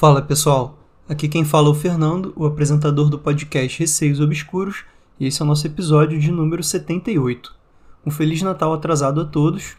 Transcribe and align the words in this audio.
Fala 0.00 0.22
pessoal, 0.22 0.78
aqui 1.06 1.28
quem 1.28 1.44
fala 1.44 1.68
é 1.68 1.70
o 1.72 1.74
Fernando, 1.74 2.32
o 2.34 2.46
apresentador 2.46 3.10
do 3.10 3.18
podcast 3.18 3.78
Receios 3.78 4.18
Obscuros, 4.18 4.86
e 5.18 5.26
esse 5.26 5.42
é 5.42 5.44
o 5.44 5.46
nosso 5.46 5.66
episódio 5.66 6.18
de 6.18 6.32
número 6.32 6.62
78. 6.62 7.54
Um 8.06 8.10
Feliz 8.10 8.40
Natal 8.40 8.72
atrasado 8.72 9.20
a 9.20 9.26
todos. 9.26 9.76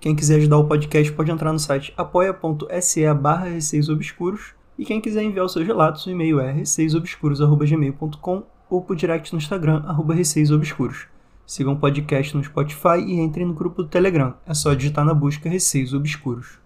Quem 0.00 0.16
quiser 0.16 0.36
ajudar 0.36 0.56
o 0.56 0.64
podcast 0.64 1.12
pode 1.12 1.30
entrar 1.30 1.52
no 1.52 1.58
site 1.58 1.92
apoia.se 1.98 3.12
barra 3.12 3.48
Obscuros 3.92 4.54
e 4.78 4.86
quem 4.86 5.02
quiser 5.02 5.22
enviar 5.22 5.44
os 5.44 5.52
seus 5.52 5.66
relatos, 5.66 6.06
o 6.06 6.10
e-mail 6.10 6.40
é 6.40 6.50
receiosobscuros.gmail.com 6.50 8.44
ou 8.70 8.80
por 8.80 8.96
direct 8.96 9.34
no 9.34 9.38
Instagram, 9.38 9.82
arroba 9.86 10.14
receiosobscuros. 10.14 11.08
Sigam 11.46 11.74
o 11.74 11.78
podcast 11.78 12.34
no 12.34 12.42
Spotify 12.42 13.00
e 13.06 13.20
entrem 13.20 13.44
no 13.44 13.52
grupo 13.52 13.82
do 13.82 13.88
Telegram. 13.90 14.32
É 14.46 14.54
só 14.54 14.72
digitar 14.72 15.04
na 15.04 15.12
busca 15.12 15.46
Receios 15.46 15.92
Obscuros. 15.92 16.58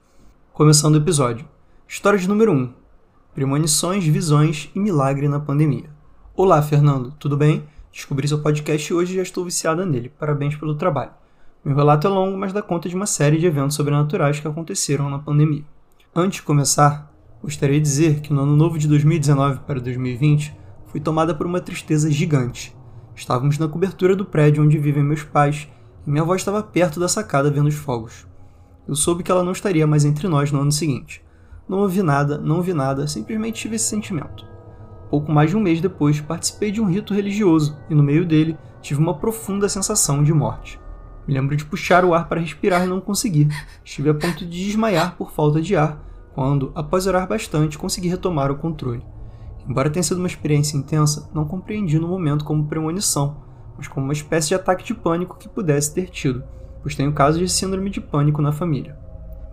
Começando 0.52 0.94
o 0.94 0.98
episódio. 0.98 1.44
História 1.88 2.16
de 2.16 2.28
número 2.28 2.52
1. 2.52 2.81
Premonições, 3.34 4.04
visões 4.04 4.70
e 4.74 4.78
milagre 4.78 5.26
na 5.26 5.40
pandemia. 5.40 5.88
Olá, 6.36 6.60
Fernando, 6.60 7.14
tudo 7.18 7.34
bem? 7.34 7.64
Descobri 7.90 8.28
seu 8.28 8.42
podcast 8.42 8.92
hoje 8.92 9.14
e 9.14 9.16
já 9.16 9.22
estou 9.22 9.42
viciada 9.42 9.86
nele. 9.86 10.10
Parabéns 10.10 10.54
pelo 10.54 10.74
trabalho. 10.74 11.12
Meu 11.64 11.74
relato 11.74 12.06
é 12.06 12.10
longo, 12.10 12.36
mas 12.36 12.52
dá 12.52 12.60
conta 12.60 12.90
de 12.90 12.94
uma 12.94 13.06
série 13.06 13.38
de 13.38 13.46
eventos 13.46 13.74
sobrenaturais 13.74 14.38
que 14.38 14.46
aconteceram 14.46 15.08
na 15.08 15.18
pandemia. 15.18 15.64
Antes 16.14 16.40
de 16.40 16.42
começar, 16.42 17.10
gostaria 17.42 17.78
de 17.78 17.82
dizer 17.82 18.20
que 18.20 18.34
no 18.34 18.42
ano 18.42 18.54
novo 18.54 18.78
de 18.78 18.86
2019 18.86 19.60
para 19.60 19.80
2020 19.80 20.54
fui 20.88 21.00
tomada 21.00 21.34
por 21.34 21.46
uma 21.46 21.62
tristeza 21.62 22.10
gigante. 22.10 22.76
Estávamos 23.16 23.56
na 23.56 23.66
cobertura 23.66 24.14
do 24.14 24.26
prédio 24.26 24.62
onde 24.62 24.76
vivem 24.76 25.02
meus 25.02 25.22
pais 25.22 25.66
e 26.06 26.10
minha 26.10 26.22
avó 26.22 26.34
estava 26.34 26.62
perto 26.62 27.00
da 27.00 27.08
sacada 27.08 27.50
vendo 27.50 27.68
os 27.68 27.76
fogos. 27.76 28.26
Eu 28.86 28.94
soube 28.94 29.22
que 29.22 29.32
ela 29.32 29.42
não 29.42 29.52
estaria 29.52 29.86
mais 29.86 30.04
entre 30.04 30.28
nós 30.28 30.52
no 30.52 30.60
ano 30.60 30.70
seguinte. 30.70 31.24
Não 31.72 31.78
ouvi 31.78 32.02
nada, 32.02 32.36
não 32.36 32.60
vi 32.60 32.74
nada, 32.74 33.06
simplesmente 33.06 33.62
tive 33.62 33.76
esse 33.76 33.86
sentimento. 33.86 34.46
Pouco 35.08 35.32
mais 35.32 35.48
de 35.48 35.56
um 35.56 35.60
mês 35.60 35.80
depois, 35.80 36.20
participei 36.20 36.70
de 36.70 36.82
um 36.82 36.84
rito 36.84 37.14
religioso 37.14 37.78
e 37.88 37.94
no 37.94 38.02
meio 38.02 38.26
dele 38.26 38.58
tive 38.82 39.00
uma 39.00 39.16
profunda 39.16 39.66
sensação 39.70 40.22
de 40.22 40.34
morte. 40.34 40.78
Me 41.26 41.32
lembro 41.32 41.56
de 41.56 41.64
puxar 41.64 42.04
o 42.04 42.12
ar 42.12 42.28
para 42.28 42.42
respirar 42.42 42.84
e 42.84 42.86
não 42.86 43.00
consegui. 43.00 43.48
Estive 43.82 44.10
a 44.10 44.14
ponto 44.14 44.44
de 44.44 44.66
desmaiar 44.66 45.16
por 45.16 45.30
falta 45.30 45.62
de 45.62 45.74
ar, 45.74 45.98
quando, 46.34 46.72
após 46.74 47.06
orar 47.06 47.26
bastante, 47.26 47.78
consegui 47.78 48.08
retomar 48.08 48.50
o 48.50 48.58
controle. 48.58 49.02
Embora 49.66 49.88
tenha 49.88 50.02
sido 50.02 50.18
uma 50.18 50.26
experiência 50.26 50.76
intensa, 50.76 51.30
não 51.32 51.46
compreendi 51.46 51.98
no 51.98 52.06
momento 52.06 52.44
como 52.44 52.66
premonição, 52.66 53.38
mas 53.78 53.88
como 53.88 54.04
uma 54.04 54.12
espécie 54.12 54.48
de 54.48 54.54
ataque 54.54 54.84
de 54.84 54.92
pânico 54.92 55.38
que 55.38 55.48
pudesse 55.48 55.94
ter 55.94 56.10
tido, 56.10 56.44
pois 56.82 56.94
tenho 56.94 57.14
casos 57.14 57.40
de 57.40 57.48
síndrome 57.48 57.88
de 57.88 58.02
pânico 58.02 58.42
na 58.42 58.52
família. 58.52 59.00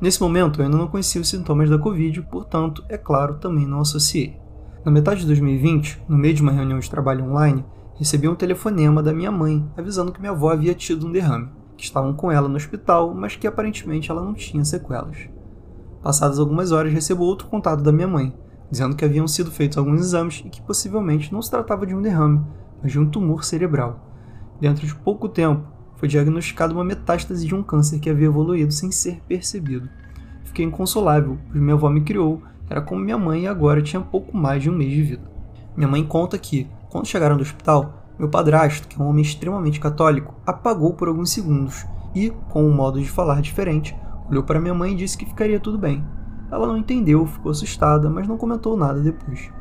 Nesse 0.02 0.22
momento, 0.22 0.60
eu 0.60 0.66
ainda 0.66 0.78
não 0.78 0.88
conhecia 0.88 1.20
os 1.20 1.28
sintomas 1.28 1.70
da 1.70 1.78
Covid, 1.78 2.22
portanto, 2.24 2.84
é 2.88 2.98
claro, 2.98 3.36
também 3.36 3.68
não 3.68 3.82
associei. 3.82 4.40
Na 4.86 4.90
metade 4.90 5.22
de 5.22 5.28
2020, 5.28 6.04
no 6.08 6.18
meio 6.18 6.34
de 6.34 6.42
uma 6.42 6.54
reunião 6.54 6.80
de 6.80 6.90
trabalho 6.90 7.26
online, 7.26 7.66
recebi 7.96 8.30
um 8.30 8.36
telefonema 8.36 9.04
da 9.04 9.12
minha 9.12 9.30
mãe 9.30 9.70
avisando 9.76 10.14
que 10.14 10.22
minha 10.22 10.32
avó 10.32 10.52
havia 10.52 10.74
tido 10.74 11.06
um 11.06 11.12
derrame, 11.12 11.50
que 11.76 11.84
estavam 11.84 12.14
com 12.14 12.32
ela 12.32 12.48
no 12.48 12.56
hospital, 12.56 13.14
mas 13.14 13.36
que 13.36 13.46
aparentemente 13.46 14.10
ela 14.10 14.24
não 14.24 14.34
tinha 14.34 14.64
sequelas. 14.64 15.28
Passadas 16.02 16.40
algumas 16.40 16.72
horas, 16.72 16.94
recebo 16.94 17.26
outro 17.26 17.48
contato 17.48 17.84
da 17.84 17.92
minha 17.92 18.08
mãe, 18.08 18.34
dizendo 18.72 18.96
que 18.96 19.04
haviam 19.04 19.28
sido 19.28 19.52
feitos 19.52 19.78
alguns 19.78 20.00
exames 20.00 20.42
e 20.46 20.50
que 20.50 20.62
possivelmente 20.62 21.34
não 21.34 21.42
se 21.42 21.52
tratava 21.52 21.86
de 21.86 21.94
um 21.94 22.02
derrame, 22.02 22.42
mas 22.82 22.94
de 22.94 23.00
um 23.00 23.10
tumor 23.10 23.44
cerebral. 23.44 24.00
Dentro 24.62 24.88
de 24.88 24.96
pouco 24.96 25.28
tempo, 25.28 25.68
foi 26.00 26.08
diagnosticada 26.08 26.74
uma 26.74 26.84
metástase 26.84 27.46
de 27.46 27.54
um 27.54 27.62
câncer 27.62 28.00
que 28.00 28.10
havia 28.10 28.28
evoluído 28.28 28.72
sem 28.72 28.92
ser 28.92 29.22
percebido. 29.28 29.90
Fiquei 30.46 30.66
inconsolável, 30.66 31.38
pois 31.50 31.62
minha 31.62 31.76
avó 31.76 31.90
me 31.90 32.02
criou, 32.02 32.42
era 32.70 32.82
como 32.82 33.04
minha 33.04 33.18
mãe 33.18 33.44
e 33.44 33.48
agora 33.48 33.82
tinha 33.82 34.02
pouco 34.02 34.36
mais 34.36 34.64
de 34.64 34.70
um 34.70 34.76
mês 34.76 34.92
de 34.92 35.02
vida. 35.04 35.32
Minha 35.76 35.90
mãe 35.90 36.04
conta 36.04 36.38
que, 36.38 36.68
quando 36.90 37.08
chegaram 37.08 37.36
do 37.36 37.44
hospital, 37.44 38.08
meu 38.18 38.30
padrasto, 38.30 38.88
que 38.88 39.00
é 39.00 39.04
um 39.04 39.10
homem 39.10 39.22
extremamente 39.22 39.80
católico, 39.80 40.34
apagou 40.46 40.94
por 40.94 41.10
alguns 41.10 41.32
segundos 41.32 41.86
e, 42.16 42.32
com 42.50 42.64
um 42.64 42.74
modo 42.74 43.00
de 43.00 43.10
falar 43.10 43.42
diferente, 43.42 43.96
olhou 44.30 44.44
para 44.44 44.60
minha 44.60 44.74
mãe 44.74 44.94
e 44.94 44.96
disse 44.96 45.18
que 45.18 45.26
ficaria 45.26 45.60
tudo 45.60 45.78
bem, 45.78 46.04
ela 46.52 46.66
não 46.66 46.78
entendeu, 46.78 47.26
ficou 47.26 47.52
assustada, 47.52 48.10
mas 48.10 48.28
não 48.28 48.38
comentou 48.38 48.76
nada 48.76 49.00
depois. 49.00 49.52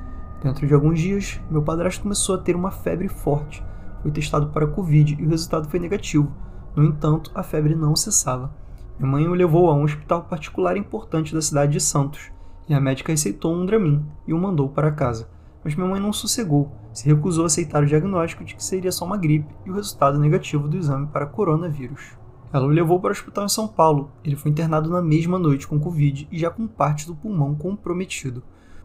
Dentro 0.43 0.67
de 0.67 0.73
alguns 0.73 1.01
dias, 1.01 1.41
meu 1.51 1.63
padrasto 1.63 2.03
começou 2.03 2.37
a 2.37 2.39
ter 2.39 2.57
uma 2.57 2.71
febre 2.71 3.09
forte. 3.09 3.63
Foi 4.03 4.11
testado 4.11 4.49
para 4.49 4.67
Covid 4.67 5.17
e 5.19 5.27
o 5.27 5.29
resultado 5.29 5.69
foi 5.69 5.79
negativo. 5.79 6.33
No 6.75 6.85
entanto, 6.85 7.31
a 7.35 7.43
febre 7.43 7.75
não 7.75 7.97
cessava. 7.97 8.55
Minha 8.99 9.11
mãe 9.11 9.29
o 9.29 9.35
levou 9.35 9.71
a 9.71 9.75
um 9.75 9.85
hospital 9.85 10.25
particular 10.25 10.77
importante 10.77 11.35
da 11.35 11.43
cidade 11.43 11.73
de 11.73 11.81
Santos, 11.81 12.31
e 12.69 12.75
a 12.75 12.81
médica 12.81 13.13
receitou 13.13 13.55
um 13.55 13.65
Dramin 13.65 14.05
e 14.27 14.35
o 14.35 14.39
mandou 14.39 14.69
para 14.69 14.93
casa. 14.93 15.29
Mas 15.65 15.75
minha 15.75 15.89
mãe 15.89 16.01
não 16.01 16.13
sossegou, 16.13 16.73
se 16.93 17.07
recusou 17.07 17.45
a 17.45 17.47
aceitar 17.47 17.83
o 17.83 17.87
diagnóstico 17.87 18.45
de 18.45 18.55
que 18.55 18.65
seria 18.65 18.93
só 18.93 19.05
uma 19.05 19.17
gripe 19.17 19.55
e 19.65 19.71
o 19.71 19.75
resultado 19.75 20.19
negativo 20.19 20.69
do 20.69 20.77
exame 20.77 21.07
para 21.07 21.27
coronavírus. 21.27 22.17
Ela 22.53 22.65
o 22.65 22.69
levou 22.69 22.99
para 22.99 23.09
o 23.09 23.13
hospital 23.13 23.45
em 23.45 23.49
São 23.49 23.69
Paulo. 23.69 24.11
Ele 24.25 24.37
foi 24.37 24.51
internado 24.51 24.91
na 24.91 25.03
mesma 25.03 25.39
noite 25.39 25.69
com 25.69 25.79
Covid 25.79 26.27
e 26.31 26.39
já 26.39 26.51
com 26.51 26.67
parte 26.67 27.07
do 27.07 27.15
pulmão 27.15 27.55
comprometido. 27.55 28.43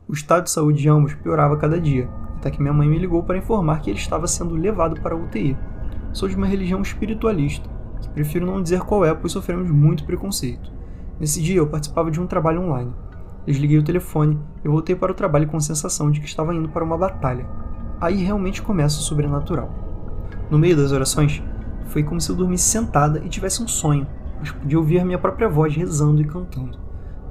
O 0.08 0.14
estado 0.14 0.44
de 0.44 0.52
saúde 0.52 0.82
de 0.82 0.90
ambos 0.90 1.14
piorava 1.14 1.56
cada 1.56 1.80
dia, 1.80 2.10
até 2.36 2.52
que 2.52 2.62
minha 2.62 2.74
mãe 2.74 2.90
me 2.90 3.00
ligou 3.00 3.24
para 3.24 3.38
informar 3.38 3.80
que 3.80 3.90
ele 3.90 3.98
estava 3.98 4.28
sendo 4.28 4.54
levado 4.54 5.00
para 5.00 5.16
a 5.16 5.18
UTI. 5.18 5.58
Sou 6.12 6.28
de 6.28 6.36
uma 6.36 6.46
religião 6.46 6.82
espiritualista, 6.82 7.70
que 8.02 8.10
prefiro 8.10 8.46
não 8.46 8.62
dizer 8.62 8.82
qual 8.82 9.06
é, 9.06 9.14
pois 9.14 9.32
sofremos 9.32 9.72
muito 9.72 10.04
preconceito. 10.04 10.72
Nesse 11.20 11.42
dia 11.42 11.58
eu 11.58 11.68
participava 11.68 12.12
de 12.12 12.20
um 12.20 12.28
trabalho 12.28 12.62
online. 12.62 12.94
Desliguei 13.46 13.78
o 13.78 13.84
telefone 13.84 14.38
e 14.64 14.68
voltei 14.68 14.96
para 14.96 15.12
o 15.12 15.16
trabalho 15.16 15.48
com 15.48 15.56
a 15.56 15.62
sensação 15.62 16.12
de 16.12 16.20
que 16.20 16.28
estava 16.28 16.54
indo 16.54 16.68
para 16.68 16.84
uma 16.84 16.98
batalha. 16.98 17.48
Aí 18.02 18.24
realmente 18.24 18.62
começa 18.62 19.00
o 19.00 19.04
sobrenatural. 19.04 19.74
No 20.52 20.60
meio 20.60 20.76
das 20.76 20.92
orações, 20.92 21.42
foi 21.86 22.04
como 22.04 22.20
se 22.20 22.30
eu 22.30 22.36
dormisse 22.36 22.70
sentada 22.70 23.22
e 23.24 23.30
tivesse 23.30 23.64
um 23.64 23.68
sonho, 23.68 24.06
mas 24.40 24.52
podia 24.52 24.78
ouvir 24.78 25.04
minha 25.06 25.18
própria 25.18 25.48
voz 25.48 25.74
rezando 25.74 26.22
e 26.22 26.26
cantando. 26.26 26.78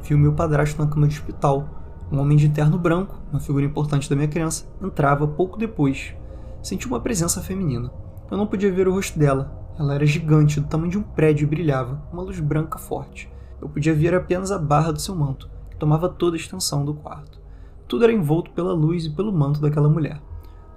Vi 0.03 0.15
o 0.15 0.19
meu 0.19 0.33
padrasto 0.33 0.83
na 0.83 0.89
cama 0.89 1.07
de 1.07 1.15
hospital. 1.15 1.82
Um 2.13 2.21
homem 2.21 2.37
de 2.37 2.51
terno 2.51 2.77
branco, 2.77 3.19
uma 3.31 3.41
figura 3.41 3.65
importante 3.65 4.11
da 4.11 4.15
minha 4.15 4.29
criança, 4.29 4.67
entrava 4.83 5.27
pouco 5.27 5.59
depois. 5.59 6.15
Senti 6.63 6.87
uma 6.87 7.01
presença 7.01 7.41
feminina. 7.41 7.91
Eu 8.31 8.37
não 8.37 8.47
podia 8.47 8.71
ver 8.71 8.87
o 8.87 8.93
rosto 8.93 9.19
dela. 9.19 9.51
Ela 9.79 9.95
era 9.95 10.05
gigante, 10.05 10.61
do 10.61 10.69
tamanho 10.69 10.91
de 10.91 10.99
um 10.99 11.03
prédio 11.03 11.45
e 11.45 11.49
brilhava, 11.49 12.03
uma 12.13 12.21
luz 12.21 12.39
branca 12.39 12.77
forte. 12.77 13.33
Eu 13.63 13.67
podia 13.67 13.95
ver 13.95 14.15
apenas 14.15 14.53
a 14.53 14.59
barra 14.59 14.93
do 14.93 15.01
seu 15.01 15.17
manto, 15.17 15.49
que 15.71 15.77
tomava 15.79 16.07
toda 16.07 16.37
a 16.37 16.39
extensão 16.39 16.85
do 16.85 16.93
quarto. 16.93 17.41
Tudo 17.89 18.05
era 18.05 18.13
envolto 18.13 18.51
pela 18.51 18.75
luz 18.75 19.07
e 19.07 19.11
pelo 19.11 19.33
manto 19.33 19.59
daquela 19.59 19.89
mulher. 19.89 20.21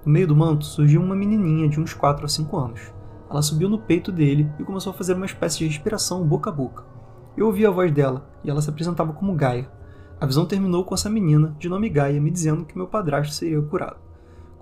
No 0.06 0.14
meio 0.14 0.28
do 0.28 0.36
manto 0.38 0.64
surgiu 0.64 1.02
uma 1.02 1.18
menininha 1.18 1.68
de 1.68 1.82
uns 1.82 1.94
4 1.94 2.24
a 2.24 2.30
5 2.30 2.58
anos. 2.58 2.94
Ela 3.30 3.42
subiu 3.42 3.68
no 3.68 3.80
peito 3.80 4.10
dele 4.10 4.50
e 4.58 4.64
começou 4.64 4.92
a 4.92 4.96
fazer 4.96 5.16
uma 5.16 5.26
espécie 5.26 5.60
de 5.60 5.68
respiração 5.68 6.24
boca 6.24 6.50
a 6.50 6.54
boca. 6.54 6.86
Eu 7.36 7.48
ouvi 7.48 7.66
a 7.66 7.72
voz 7.72 7.92
dela 7.92 8.26
e 8.42 8.50
ela 8.50 8.62
se 8.62 8.70
apresentava 8.70 9.12
como 9.12 9.36
Gaia. 9.36 9.70
A 10.20 10.26
visão 10.26 10.46
terminou 10.46 10.86
com 10.86 10.96
essa 10.96 11.10
menina, 11.10 11.54
de 11.60 11.68
nome 11.68 11.90
Gaia, 11.90 12.22
me 12.22 12.32
dizendo 12.32 12.64
que 12.64 12.78
meu 12.78 12.88
padrasto 12.88 13.34
seria 13.34 13.62
curado. 13.62 13.98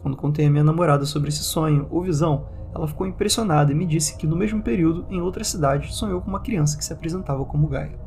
Quando 0.02 0.18
contei 0.18 0.48
a 0.48 0.50
minha 0.50 0.64
namorada 0.64 1.06
sobre 1.06 1.30
esse 1.30 1.44
sonho 1.44 1.88
ou 1.92 2.02
visão, 2.02 2.48
ela 2.74 2.88
ficou 2.88 3.06
impressionada 3.06 3.72
e 3.72 3.76
me 3.76 3.86
disse 3.86 4.18
que 4.18 4.26
no 4.26 4.36
mesmo 4.36 4.64
período, 4.64 5.06
em 5.10 5.22
outra 5.22 5.44
cidade, 5.44 5.94
sonhou 5.94 6.22
com 6.22 6.30
uma 6.30 6.40
criança 6.40 6.76
que 6.76 6.84
se 6.84 6.92
apresentava 6.92 7.46
como 7.46 7.68
Gaia. 7.68 8.00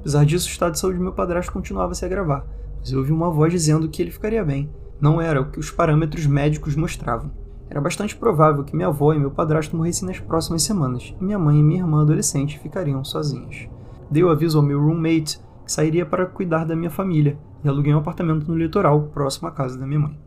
Apesar 0.00 0.24
disso, 0.24 0.48
o 0.48 0.50
estado 0.50 0.72
de 0.72 0.78
saúde 0.78 0.96
do 0.96 1.04
meu 1.04 1.12
padrasto 1.12 1.52
continuava 1.52 1.92
a 1.92 1.94
se 1.94 2.06
agravar, 2.06 2.46
mas 2.80 2.90
eu 2.90 2.98
ouvi 2.98 3.12
uma 3.12 3.30
voz 3.30 3.52
dizendo 3.52 3.88
que 3.88 4.00
ele 4.00 4.10
ficaria 4.10 4.42
bem. 4.42 4.70
Não 4.98 5.20
era 5.20 5.42
o 5.42 5.50
que 5.50 5.60
os 5.60 5.70
parâmetros 5.70 6.26
médicos 6.26 6.74
mostravam. 6.74 7.30
Era 7.68 7.80
bastante 7.80 8.16
provável 8.16 8.64
que 8.64 8.74
minha 8.74 8.88
avó 8.88 9.12
e 9.12 9.18
meu 9.18 9.30
padrasto 9.30 9.76
morressem 9.76 10.08
nas 10.08 10.20
próximas 10.20 10.62
semanas, 10.62 11.14
e 11.20 11.24
minha 11.24 11.38
mãe 11.38 11.58
e 11.58 11.62
minha 11.62 11.80
irmã 11.80 12.00
adolescente 12.00 12.58
ficariam 12.58 13.04
sozinhas. 13.04 13.68
Dei 14.10 14.24
o 14.24 14.30
aviso 14.30 14.58
ao 14.58 14.64
meu 14.64 14.80
roommate 14.80 15.38
sairia 15.66 16.04
para 16.04 16.26
cuidar 16.26 16.64
da 16.64 16.76
minha 16.76 16.90
família 16.90 17.38
e 17.62 17.68
aluguei 17.68 17.94
um 17.94 17.98
apartamento 17.98 18.46
no 18.46 18.56
litoral, 18.56 19.02
próximo 19.04 19.48
à 19.48 19.50
casa 19.50 19.78
da 19.78 19.86
minha 19.86 20.00
mãe. 20.00 20.18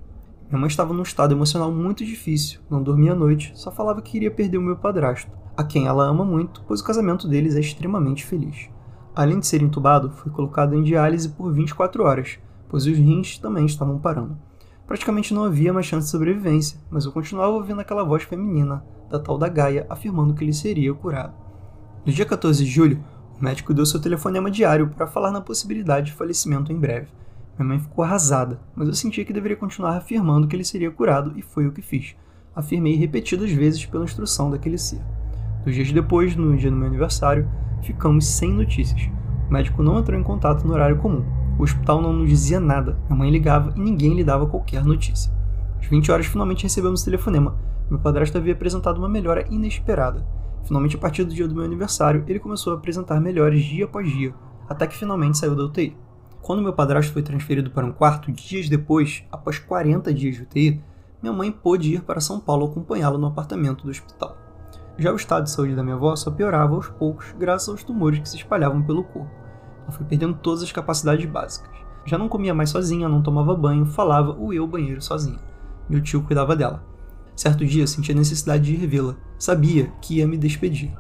Minha 0.50 0.60
mãe 0.60 0.68
estava 0.68 0.94
num 0.94 1.04
estado 1.04 1.34
emocional 1.34 1.72
muito 1.72 2.06
difícil, 2.06 2.62
não 2.70 2.82
dormia 2.82 3.12
à 3.12 3.16
noite, 3.16 3.52
só 3.56 3.72
falava 3.72 4.02
que 4.02 4.12
queria 4.12 4.32
perder 4.32 4.58
o 4.58 4.62
meu 4.62 4.78
padrasto, 4.78 5.30
a 5.56 5.64
quem 5.64 5.88
ela 5.88 6.06
ama 6.06 6.24
muito, 6.24 6.64
pois 6.68 6.80
o 6.80 6.84
casamento 6.84 7.28
deles 7.28 7.56
é 7.56 7.60
extremamente 7.60 8.26
feliz. 8.26 8.70
Além 9.16 9.40
de 9.40 9.48
ser 9.48 9.62
entubado, 9.62 10.12
fui 10.12 10.32
colocado 10.32 10.76
em 10.76 10.84
diálise 10.84 11.30
por 11.30 11.52
24 11.52 12.04
horas, 12.04 12.40
pois 12.70 12.86
os 12.86 12.98
rins 12.98 13.38
também 13.38 13.66
estavam 13.66 13.98
parando. 14.00 14.38
Praticamente 14.86 15.34
não 15.34 15.44
havia 15.44 15.74
mais 15.74 15.86
chance 15.86 16.06
de 16.06 16.12
sobrevivência, 16.12 16.80
mas 16.90 17.04
eu 17.04 17.12
continuava 17.12 17.54
ouvindo 17.54 17.82
aquela 17.82 18.06
voz 18.06 18.24
feminina, 18.24 18.86
da 19.10 19.20
tal 19.20 19.38
da 19.38 19.50
Gaia, 19.50 19.86
afirmando 19.90 20.34
que 20.34 20.44
ele 20.44 20.54
seria 20.54 20.94
curado. 20.94 21.34
No 22.06 22.14
dia 22.14 22.26
14 22.26 22.64
de 22.64 22.70
julho, 22.70 23.04
o 23.40 23.44
médico 23.44 23.72
deu 23.74 23.86
seu 23.86 24.00
telefonema 24.00 24.50
diário 24.50 24.88
para 24.88 25.06
falar 25.06 25.32
na 25.32 25.40
possibilidade 25.40 26.08
de 26.08 26.14
falecimento 26.14 26.74
em 26.74 26.80
breve. 26.80 27.08
Minha 27.58 27.70
mãe 27.70 27.80
ficou 27.80 28.04
arrasada, 28.04 28.60
mas 28.76 28.88
eu 28.88 28.94
sentia 28.96 29.24
que 29.24 29.34
deveria 29.34 29.56
continuar 29.56 29.96
afirmando 29.96 30.48
que 30.48 30.56
ele 30.56 30.64
seria 30.64 30.90
curado 30.90 31.34
e 31.36 31.44
foi 31.44 31.68
o 31.68 31.72
que 31.72 31.82
fiz. 31.82 32.16
Afirmei 32.56 32.96
repetidas 32.96 33.52
vezes 33.52 33.86
pela 33.86 34.06
instrução 34.06 34.50
daquele 34.50 34.78
ser. 34.78 35.00
Dois 35.64 35.76
dias 35.76 35.92
depois, 35.92 36.36
no 36.36 36.58
dia 36.58 36.72
do 36.72 36.78
meu 36.78 36.88
aniversário, 36.88 37.48
ficamos 37.84 38.26
sem 38.26 38.52
notícias. 38.52 39.10
O 39.48 39.54
médico 39.54 39.84
não 39.84 40.00
entrou 40.00 40.20
em 40.20 40.24
contato 40.24 40.66
no 40.66 40.74
horário 40.74 40.98
comum. 40.98 41.24
O 41.60 41.64
hospital 41.64 42.02
não 42.02 42.14
nos 42.14 42.30
dizia 42.30 42.60
nada, 42.60 42.98
minha 43.08 43.18
mãe 43.18 43.30
ligava 43.30 43.72
e 43.76 43.80
ninguém 43.80 44.16
lhe 44.16 44.24
dava 44.24 44.48
qualquer 44.48 44.84
notícia. 44.84 45.32
Às 45.80 45.86
20 45.86 46.12
horas 46.12 46.26
finalmente 46.26 46.64
recebemos 46.64 47.02
o 47.02 47.06
telefonema. 47.06 47.56
Meu 47.90 48.00
padrasto 48.00 48.38
havia 48.38 48.54
apresentado 48.54 48.98
uma 48.98 49.10
melhora 49.10 49.46
inesperada. 49.50 50.26
Finalmente, 50.64 50.96
a 50.96 51.00
partir 51.00 51.24
do 51.24 51.34
dia 51.34 51.48
do 51.48 51.56
meu 51.56 51.64
aniversário, 51.64 52.24
ele 52.28 52.40
começou 52.40 52.74
a 52.74 52.76
apresentar 52.76 53.20
melhores 53.22 53.64
dia 53.64 53.86
após 53.86 54.10
dia, 54.10 54.34
até 54.68 54.86
que 54.86 54.98
finalmente 54.98 55.38
saiu 55.38 55.56
da 55.56 55.64
UTI. 55.64 55.96
Quando 56.42 56.62
meu 56.62 56.74
padrasto 56.74 57.12
foi 57.12 57.22
transferido 57.22 57.72
para 57.72 57.86
um 57.86 57.92
quarto, 57.92 58.32
dias 58.32 58.70
depois, 58.70 59.24
após 59.32 59.60
40 59.60 60.14
dias 60.14 60.36
de 60.36 60.44
UTI, 60.44 60.84
minha 61.22 61.34
mãe 61.34 61.52
pôde 61.52 61.96
ir 61.96 62.02
para 62.02 62.22
São 62.22 62.40
Paulo 62.40 62.68
acompanhá-lo 62.68 63.18
no 63.18 63.28
apartamento 63.28 63.84
do 63.84 63.90
hospital. 63.90 64.38
Já 64.98 65.12
o 65.12 65.16
estado 65.16 65.44
de 65.44 65.52
saúde 65.52 65.76
da 65.76 65.84
minha 65.84 65.96
avó 65.96 66.16
só 66.16 66.32
piorava 66.32 66.74
aos 66.74 66.88
poucos 66.88 67.36
graças 67.38 67.70
aos 67.70 67.84
tumores 67.84 68.20
que 68.20 68.30
se 68.30 68.38
espalhavam 68.38 68.82
pelo 68.82 69.04
corpo. 69.04 69.30
Ela 69.84 69.92
foi 69.92 70.06
perdendo 70.06 70.36
todas 70.36 70.64
as 70.64 70.72
capacidades 70.72 71.26
básicas. 71.26 71.70
Já 72.06 72.18
não 72.18 72.28
comia 72.28 72.54
mais 72.54 72.70
sozinha, 72.70 73.08
não 73.08 73.22
tomava 73.22 73.56
banho, 73.56 73.86
falava 73.86 74.32
ou 74.32 74.54
ia 74.54 74.62
ao 74.62 74.68
banheiro 74.68 75.02
sozinha. 75.02 75.40
Meu 75.90 76.02
tio 76.02 76.24
cuidava 76.24 76.56
dela. 76.56 76.84
Certo 77.38 77.64
dia 77.64 77.86
senti 77.86 78.12
a 78.12 78.16
necessidade 78.16 78.64
de 78.64 78.76
revê-la. 78.76 79.16
Sabia 79.38 79.92
que 80.02 80.16
ia 80.16 80.28
me 80.28 80.38
despedir. 80.38 80.92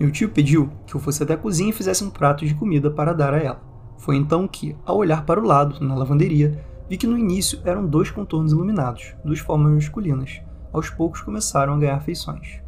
Meu 0.00 0.10
tio 0.10 0.28
pediu 0.28 0.68
que 0.84 0.96
eu 0.96 1.00
fosse 1.00 1.22
até 1.22 1.34
a 1.34 1.38
cozinha 1.38 1.70
e 1.70 1.72
fizesse 1.72 2.02
um 2.02 2.10
prato 2.10 2.44
de 2.44 2.56
comida 2.56 2.90
para 2.90 3.12
dar 3.12 3.32
a 3.32 3.38
ela. 3.38 3.62
Foi 3.96 4.16
então 4.16 4.48
que, 4.48 4.76
ao 4.84 4.96
olhar 4.96 5.24
para 5.24 5.40
o 5.40 5.46
lado, 5.46 5.78
na 5.78 5.94
lavanderia, 5.94 6.60
vi 6.90 6.96
que 6.96 7.06
no 7.06 7.16
início 7.16 7.60
eram 7.64 7.86
dois 7.86 8.10
contornos 8.10 8.50
iluminados, 8.50 9.14
duas 9.24 9.38
formas 9.38 9.72
masculinas. 9.72 10.40
Aos 10.72 10.90
poucos 10.90 11.20
começaram 11.20 11.74
a 11.74 11.78
ganhar 11.78 12.00
feições. 12.00 12.60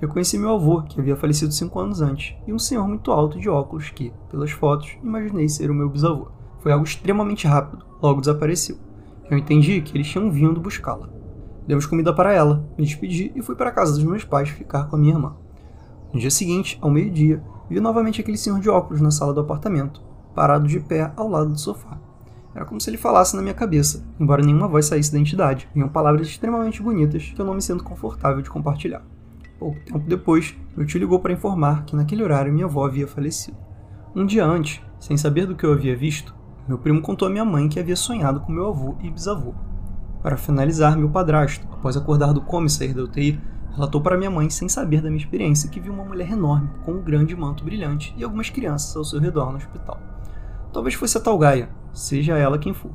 Reconheci 0.00 0.36
meu 0.36 0.50
avô, 0.50 0.82
que 0.82 1.00
havia 1.00 1.14
falecido 1.14 1.54
cinco 1.54 1.78
anos 1.78 2.02
antes, 2.02 2.34
e 2.44 2.52
um 2.52 2.58
senhor 2.58 2.88
muito 2.88 3.12
alto 3.12 3.38
de 3.38 3.48
óculos 3.48 3.90
que, 3.90 4.12
pelas 4.28 4.50
fotos, 4.50 4.98
imaginei 5.00 5.48
ser 5.48 5.70
o 5.70 5.74
meu 5.74 5.88
bisavô. 5.88 6.26
Foi 6.58 6.72
algo 6.72 6.84
extremamente 6.84 7.46
rápido, 7.46 7.86
logo 8.02 8.20
desapareceu. 8.20 8.76
Eu 9.30 9.38
entendi 9.38 9.80
que 9.80 9.96
eles 9.96 10.08
tinham 10.08 10.28
vindo 10.28 10.60
buscá-la. 10.60 11.08
Demos 11.66 11.86
comida 11.86 12.12
para 12.12 12.32
ela, 12.32 12.68
me 12.76 12.84
despedi 12.84 13.32
e 13.34 13.42
fui 13.42 13.54
para 13.54 13.70
a 13.70 13.72
casa 13.72 13.92
dos 13.94 14.04
meus 14.04 14.24
pais 14.24 14.48
ficar 14.48 14.84
com 14.84 14.96
a 14.96 14.98
minha 14.98 15.14
irmã. 15.14 15.34
No 16.12 16.20
dia 16.20 16.30
seguinte, 16.30 16.78
ao 16.80 16.90
meio-dia, 16.90 17.42
vi 17.68 17.80
novamente 17.80 18.20
aquele 18.20 18.36
senhor 18.36 18.60
de 18.60 18.68
óculos 18.68 19.00
na 19.00 19.10
sala 19.10 19.32
do 19.32 19.40
apartamento, 19.40 20.02
parado 20.34 20.68
de 20.68 20.78
pé 20.78 21.12
ao 21.16 21.28
lado 21.28 21.50
do 21.50 21.58
sofá. 21.58 21.98
Era 22.54 22.64
como 22.64 22.80
se 22.80 22.88
ele 22.88 22.96
falasse 22.96 23.34
na 23.34 23.42
minha 23.42 23.54
cabeça, 23.54 24.06
embora 24.20 24.42
nenhuma 24.42 24.68
voz 24.68 24.86
saísse 24.86 25.12
da 25.12 25.18
entidade. 25.18 25.68
Vinham 25.74 25.88
palavras 25.88 26.28
extremamente 26.28 26.82
bonitas 26.82 27.32
que 27.34 27.40
eu 27.40 27.44
não 27.44 27.54
me 27.54 27.62
sinto 27.62 27.82
confortável 27.82 28.42
de 28.42 28.50
compartilhar. 28.50 29.02
Pouco 29.58 29.80
tempo 29.80 30.06
depois, 30.06 30.54
meu 30.76 30.86
tio 30.86 31.00
ligou 31.00 31.18
para 31.18 31.32
informar 31.32 31.84
que 31.84 31.96
naquele 31.96 32.22
horário 32.22 32.52
minha 32.52 32.66
avó 32.66 32.86
havia 32.86 33.08
falecido. 33.08 33.56
Um 34.14 34.24
dia 34.24 34.44
antes, 34.44 34.80
sem 35.00 35.16
saber 35.16 35.46
do 35.46 35.56
que 35.56 35.64
eu 35.64 35.72
havia 35.72 35.96
visto, 35.96 36.34
meu 36.68 36.78
primo 36.78 37.02
contou 37.02 37.26
à 37.26 37.30
minha 37.30 37.44
mãe 37.44 37.68
que 37.68 37.80
havia 37.80 37.96
sonhado 37.96 38.40
com 38.40 38.52
meu 38.52 38.68
avô 38.68 38.94
e 39.02 39.10
bisavô. 39.10 39.54
Para 40.24 40.38
finalizar, 40.38 40.96
meu 40.96 41.10
padrasto, 41.10 41.68
após 41.70 41.98
acordar 41.98 42.32
do 42.32 42.40
coma 42.40 42.66
e 42.66 42.70
sair 42.70 42.94
da 42.94 43.02
UTI, 43.02 43.38
relatou 43.74 44.00
para 44.00 44.16
minha 44.16 44.30
mãe, 44.30 44.48
sem 44.48 44.70
saber 44.70 45.02
da 45.02 45.10
minha 45.10 45.22
experiência, 45.22 45.68
que 45.68 45.78
viu 45.78 45.92
uma 45.92 46.02
mulher 46.02 46.32
enorme, 46.32 46.70
com 46.82 46.92
um 46.92 47.02
grande 47.02 47.36
manto 47.36 47.62
brilhante 47.62 48.14
e 48.16 48.24
algumas 48.24 48.48
crianças 48.48 48.96
ao 48.96 49.04
seu 49.04 49.20
redor 49.20 49.50
no 49.50 49.58
hospital. 49.58 50.00
Talvez 50.72 50.94
fosse 50.94 51.18
a 51.18 51.20
tal 51.20 51.36
Gaia, 51.36 51.68
seja 51.92 52.38
ela 52.38 52.58
quem 52.58 52.72
for. 52.72 52.92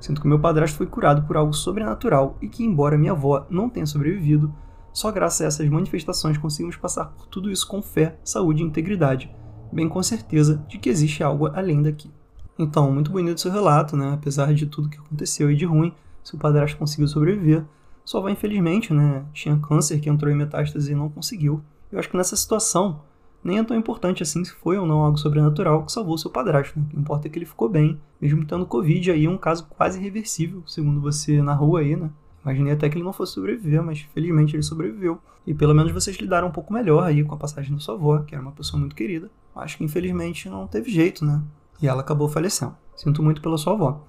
Sinto 0.00 0.22
que 0.22 0.26
meu 0.26 0.40
padrasto 0.40 0.78
foi 0.78 0.86
curado 0.86 1.20
por 1.24 1.36
algo 1.36 1.52
sobrenatural 1.52 2.38
e 2.40 2.48
que, 2.48 2.64
embora 2.64 2.96
minha 2.96 3.12
avó 3.12 3.44
não 3.50 3.68
tenha 3.68 3.84
sobrevivido, 3.84 4.50
só 4.90 5.12
graças 5.12 5.42
a 5.42 5.48
essas 5.48 5.68
manifestações 5.68 6.38
conseguimos 6.38 6.78
passar 6.78 7.10
por 7.10 7.26
tudo 7.26 7.50
isso 7.50 7.68
com 7.68 7.82
fé, 7.82 8.18
saúde 8.24 8.62
e 8.62 8.66
integridade, 8.66 9.30
bem 9.70 9.86
com 9.86 10.02
certeza 10.02 10.64
de 10.66 10.78
que 10.78 10.88
existe 10.88 11.22
algo 11.22 11.46
além 11.48 11.82
daqui. 11.82 12.10
Então, 12.58 12.90
muito 12.90 13.12
bonito 13.12 13.38
seu 13.38 13.52
relato, 13.52 13.98
né? 13.98 14.14
Apesar 14.14 14.54
de 14.54 14.64
tudo 14.64 14.88
que 14.88 14.98
aconteceu 14.98 15.50
e 15.50 15.56
de 15.56 15.66
ruim, 15.66 15.94
seu 16.22 16.38
padrasto 16.38 16.78
conseguiu 16.78 17.08
sobreviver. 17.08 17.64
Sua 18.04 18.20
avó, 18.20 18.28
infelizmente, 18.28 18.92
né? 18.92 19.24
Tinha 19.32 19.56
câncer 19.58 20.00
que 20.00 20.08
entrou 20.08 20.32
em 20.32 20.36
metástase 20.36 20.92
e 20.92 20.94
não 20.94 21.08
conseguiu. 21.08 21.62
Eu 21.92 21.98
acho 21.98 22.08
que 22.08 22.16
nessa 22.16 22.36
situação, 22.36 23.02
nem 23.42 23.58
é 23.58 23.64
tão 23.64 23.76
importante 23.76 24.22
assim 24.22 24.44
se 24.44 24.52
foi 24.52 24.78
ou 24.78 24.86
não 24.86 25.00
algo 25.00 25.18
sobrenatural 25.18 25.84
que 25.84 25.92
salvou 25.92 26.18
seu 26.18 26.30
padrasto. 26.30 26.78
Né? 26.78 26.84
O 26.86 26.90
que 26.90 26.98
importa 26.98 27.26
é 27.26 27.30
que 27.30 27.38
ele 27.38 27.46
ficou 27.46 27.68
bem, 27.68 28.00
mesmo 28.20 28.44
tendo 28.44 28.66
Covid 28.66 29.10
aí, 29.10 29.26
um 29.26 29.38
caso 29.38 29.66
quase 29.70 29.98
irreversível, 29.98 30.62
segundo 30.66 31.00
você 31.00 31.42
na 31.42 31.54
rua 31.54 31.80
aí, 31.80 31.96
né? 31.96 32.10
Imaginei 32.44 32.72
até 32.72 32.88
que 32.88 32.96
ele 32.96 33.04
não 33.04 33.12
fosse 33.12 33.34
sobreviver, 33.34 33.82
mas 33.82 34.00
felizmente 34.14 34.56
ele 34.56 34.62
sobreviveu. 34.62 35.20
E 35.46 35.54
pelo 35.54 35.74
menos 35.74 35.92
vocês 35.92 36.16
lidaram 36.16 36.48
um 36.48 36.52
pouco 36.52 36.72
melhor 36.72 37.04
aí 37.04 37.22
com 37.22 37.34
a 37.34 37.38
passagem 37.38 37.72
da 37.72 37.80
sua 37.80 37.94
avó, 37.94 38.18
que 38.20 38.34
era 38.34 38.42
uma 38.42 38.52
pessoa 38.52 38.80
muito 38.80 38.94
querida. 38.94 39.30
Acho 39.54 39.76
que 39.76 39.84
infelizmente 39.84 40.48
não 40.48 40.66
teve 40.66 40.90
jeito, 40.90 41.24
né? 41.24 41.42
E 41.82 41.88
ela 41.88 42.00
acabou 42.00 42.28
falecendo. 42.28 42.74
Sinto 42.96 43.22
muito 43.22 43.42
pela 43.42 43.58
sua 43.58 43.74
avó. 43.74 44.06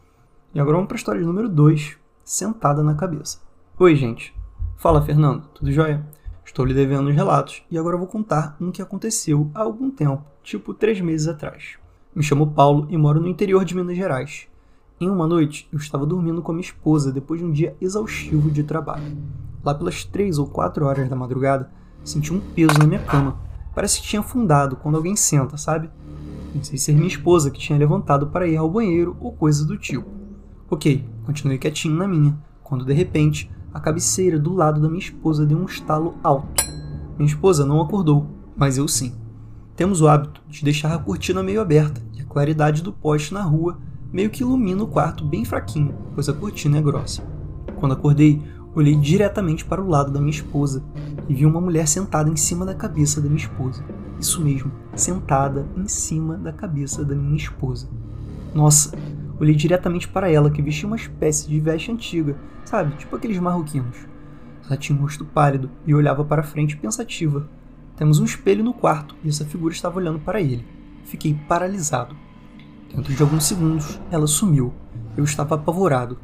E 0.54 0.60
agora 0.60 0.76
vamos 0.76 0.90
para 0.90 0.98
a 0.98 1.00
história 1.00 1.22
número 1.22 1.48
2, 1.48 1.96
sentada 2.26 2.84
na 2.84 2.94
cabeça. 2.94 3.40
Oi, 3.80 3.96
gente. 3.96 4.36
Fala, 4.76 5.02
Fernando. 5.02 5.48
Tudo 5.54 5.72
jóia? 5.72 6.06
Estou 6.44 6.66
lhe 6.66 6.74
devendo 6.74 7.08
os 7.08 7.16
relatos 7.16 7.64
e 7.72 7.78
agora 7.78 7.96
vou 7.96 8.06
contar 8.06 8.58
um 8.60 8.70
que 8.70 8.82
aconteceu 8.82 9.50
há 9.56 9.62
algum 9.62 9.90
tempo, 9.90 10.26
tipo 10.44 10.74
três 10.74 11.00
meses 11.00 11.30
atrás. 11.30 11.78
Me 12.14 12.22
chamo 12.22 12.52
Paulo 12.52 12.86
e 12.90 12.98
moro 12.98 13.22
no 13.22 13.30
interior 13.30 13.64
de 13.64 13.74
Minas 13.74 13.96
Gerais. 13.96 14.50
Em 15.00 15.10
uma 15.10 15.26
noite, 15.26 15.70
eu 15.72 15.80
estava 15.80 16.06
dormindo 16.06 16.42
com 16.42 16.52
a 16.52 16.56
minha 16.56 16.68
esposa 16.68 17.14
depois 17.14 17.40
de 17.40 17.46
um 17.46 17.52
dia 17.54 17.74
exaustivo 17.80 18.52
de 18.52 18.64
trabalho. 18.64 19.18
Lá 19.64 19.74
pelas 19.74 20.04
três 20.04 20.38
ou 20.38 20.48
quatro 20.48 20.86
horas 20.86 21.10
da 21.10 21.16
madrugada, 21.16 21.72
senti 22.04 22.34
um 22.34 22.42
peso 22.42 22.78
na 22.78 22.86
minha 22.86 23.02
cama. 23.02 23.38
Parece 23.74 24.02
que 24.02 24.08
tinha 24.08 24.20
afundado 24.20 24.76
quando 24.76 24.98
alguém 24.98 25.16
senta, 25.16 25.56
sabe? 25.56 25.90
Pensei 26.52 26.78
ser 26.78 26.92
minha 26.92 27.08
esposa 27.08 27.50
que 27.50 27.60
tinha 27.60 27.80
levantado 27.80 28.28
para 28.28 28.46
ir 28.46 28.58
ao 28.58 28.70
banheiro 28.70 29.16
ou 29.22 29.32
coisa 29.32 29.66
do 29.66 29.78
tipo. 29.78 30.21
Ok, 30.74 31.06
continuei 31.26 31.58
quietinho 31.58 31.98
na 31.98 32.08
minha, 32.08 32.34
quando 32.64 32.86
de 32.86 32.94
repente 32.94 33.52
a 33.74 33.80
cabeceira 33.82 34.40
do 34.40 34.54
lado 34.54 34.80
da 34.80 34.88
minha 34.88 35.02
esposa 35.02 35.46
deu 35.46 35.58
um 35.58 35.66
estalo 35.66 36.16
alto. 36.24 36.64
Minha 37.18 37.28
esposa 37.28 37.66
não 37.66 37.82
acordou, 37.82 38.26
mas 38.56 38.78
eu 38.78 38.88
sim. 38.88 39.14
Temos 39.76 40.00
o 40.00 40.08
hábito 40.08 40.42
de 40.48 40.64
deixar 40.64 40.96
a 40.96 40.98
cortina 40.98 41.44
meio 41.44 41.60
aberta 41.60 42.02
e 42.14 42.22
a 42.22 42.26
claridade 42.26 42.82
do 42.82 42.94
poste 42.94 43.34
na 43.34 43.42
rua 43.42 43.80
meio 44.14 44.30
que 44.30 44.44
ilumina 44.44 44.82
o 44.82 44.88
quarto 44.88 45.26
bem 45.26 45.44
fraquinho, 45.44 45.94
pois 46.16 46.30
a 46.30 46.34
cortina 46.34 46.78
é 46.78 46.82
grossa. 46.82 47.22
Quando 47.76 47.92
acordei, 47.92 48.42
olhei 48.74 48.96
diretamente 48.96 49.66
para 49.66 49.84
o 49.84 49.90
lado 49.90 50.10
da 50.10 50.22
minha 50.22 50.32
esposa 50.32 50.82
e 51.28 51.34
vi 51.34 51.46
uma 51.46 51.60
mulher 51.60 51.86
sentada 51.86 52.30
em 52.30 52.38
cima 52.38 52.66
da 52.66 52.74
cabeça 52.74 53.20
da 53.20 53.28
minha 53.28 53.42
esposa. 53.42 53.84
Isso 54.18 54.42
mesmo, 54.42 54.72
sentada 54.96 55.68
em 55.76 55.90
cima 55.90 56.38
da 56.38 56.54
cabeça 56.54 57.04
da 57.04 57.14
minha 57.14 57.36
esposa. 57.36 57.90
Nossa, 58.56 58.98
olhei 59.42 59.56
diretamente 59.56 60.08
para 60.08 60.32
ela 60.32 60.52
que 60.52 60.62
vestia 60.62 60.86
uma 60.86 60.96
espécie 60.96 61.50
de 61.50 61.60
veste 61.60 61.92
antiga, 61.92 62.38
sabe, 62.64 62.96
tipo 62.96 63.16
aqueles 63.16 63.40
marroquinos. 63.40 63.98
Ela 64.64 64.78
tinha 64.78 64.96
um 64.98 65.02
rosto 65.02 65.26
pálido 65.26 65.70
e 65.86 65.96
olhava 65.96 66.24
para 66.24 66.44
frente 66.44 66.78
pensativa. 66.78 67.50
Temos 67.98 68.20
um 68.20 68.24
espelho 68.24 68.64
no 68.64 68.74
quarto 68.74 69.16
e 69.24 69.30
essa 69.30 69.44
figura 69.44 69.74
estava 69.74 69.98
olhando 69.98 70.20
para 70.20 70.40
ele. 70.40 70.64
Fiquei 71.06 71.34
paralisado. 71.48 72.16
Dentro 72.94 73.14
de 73.14 73.22
alguns 73.22 73.46
segundos, 73.46 74.00
ela 74.12 74.28
sumiu. 74.28 74.72
Eu 75.18 75.24
estava 75.24 75.56
apavorado. 75.56 76.20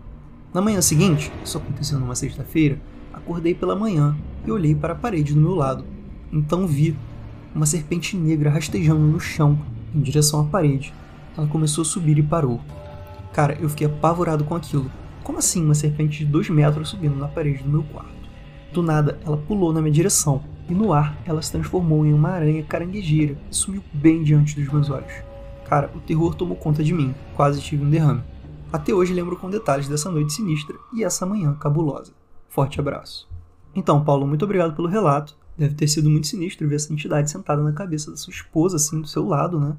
Na 0.53 0.61
manhã 0.61 0.79
seguinte, 0.79 1.31
isso 1.43 1.57
aconteceu 1.57 1.99
numa 1.99 2.15
sexta-feira, 2.15 2.79
acordei 3.11 3.55
pela 3.55 3.75
manhã 3.75 4.15
e 4.45 4.51
olhei 4.51 4.75
para 4.75 4.93
a 4.93 4.95
parede 4.95 5.33
do 5.33 5.41
meu 5.41 5.55
lado. 5.55 5.83
Então 6.31 6.67
vi 6.67 6.95
uma 7.53 7.65
serpente 7.65 8.15
negra 8.15 8.51
rastejando 8.51 9.01
no 9.01 9.19
chão, 9.19 9.59
em 9.93 10.01
direção 10.01 10.39
à 10.41 10.43
parede. 10.43 10.93
Ela 11.35 11.47
começou 11.47 11.81
a 11.81 11.85
subir 11.85 12.17
e 12.19 12.23
parou. 12.23 12.61
Cara, 13.33 13.57
eu 13.59 13.69
fiquei 13.69 13.87
apavorado 13.87 14.43
com 14.43 14.55
aquilo. 14.55 14.89
Como 15.23 15.39
assim 15.39 15.63
uma 15.63 15.75
serpente 15.75 16.19
de 16.19 16.25
dois 16.25 16.49
metros 16.49 16.89
subindo 16.89 17.15
na 17.15 17.27
parede 17.27 17.63
do 17.63 17.69
meu 17.69 17.83
quarto? 17.83 18.15
Do 18.71 18.81
nada, 18.81 19.19
ela 19.25 19.37
pulou 19.37 19.73
na 19.73 19.81
minha 19.81 19.93
direção, 19.93 20.43
e 20.69 20.73
no 20.73 20.91
ar 20.91 21.17
ela 21.25 21.41
se 21.41 21.51
transformou 21.51 22.05
em 22.05 22.13
uma 22.13 22.29
aranha 22.29 22.63
caranguejeira 22.63 23.37
e 23.49 23.55
sumiu 23.55 23.83
bem 23.93 24.23
diante 24.23 24.59
dos 24.59 24.71
meus 24.71 24.89
olhos. 24.89 25.11
Cara, 25.65 25.91
o 25.95 25.99
terror 25.99 26.33
tomou 26.35 26.55
conta 26.55 26.83
de 26.83 26.93
mim, 26.93 27.13
quase 27.35 27.61
tive 27.61 27.83
um 27.83 27.89
derrame. 27.89 28.23
Até 28.71 28.93
hoje 28.93 29.13
lembro 29.13 29.37
com 29.37 29.49
detalhes 29.49 29.87
dessa 29.87 30.11
noite 30.11 30.33
sinistra 30.33 30.75
e 30.93 31.03
essa 31.03 31.25
manhã 31.25 31.53
cabulosa. 31.53 32.13
Forte 32.49 32.79
abraço. 32.79 33.29
Então, 33.73 34.03
Paulo, 34.03 34.25
muito 34.25 34.43
obrigado 34.43 34.75
pelo 34.75 34.87
relato. 34.87 35.37
Deve 35.57 35.75
ter 35.75 35.87
sido 35.87 36.09
muito 36.09 36.27
sinistro 36.27 36.67
ver 36.67 36.75
essa 36.75 36.91
entidade 36.91 37.29
sentada 37.29 37.61
na 37.61 37.71
cabeça 37.71 38.11
da 38.11 38.17
sua 38.17 38.31
esposa, 38.31 38.75
assim, 38.75 39.01
do 39.01 39.07
seu 39.07 39.25
lado, 39.25 39.59
né? 39.59 39.75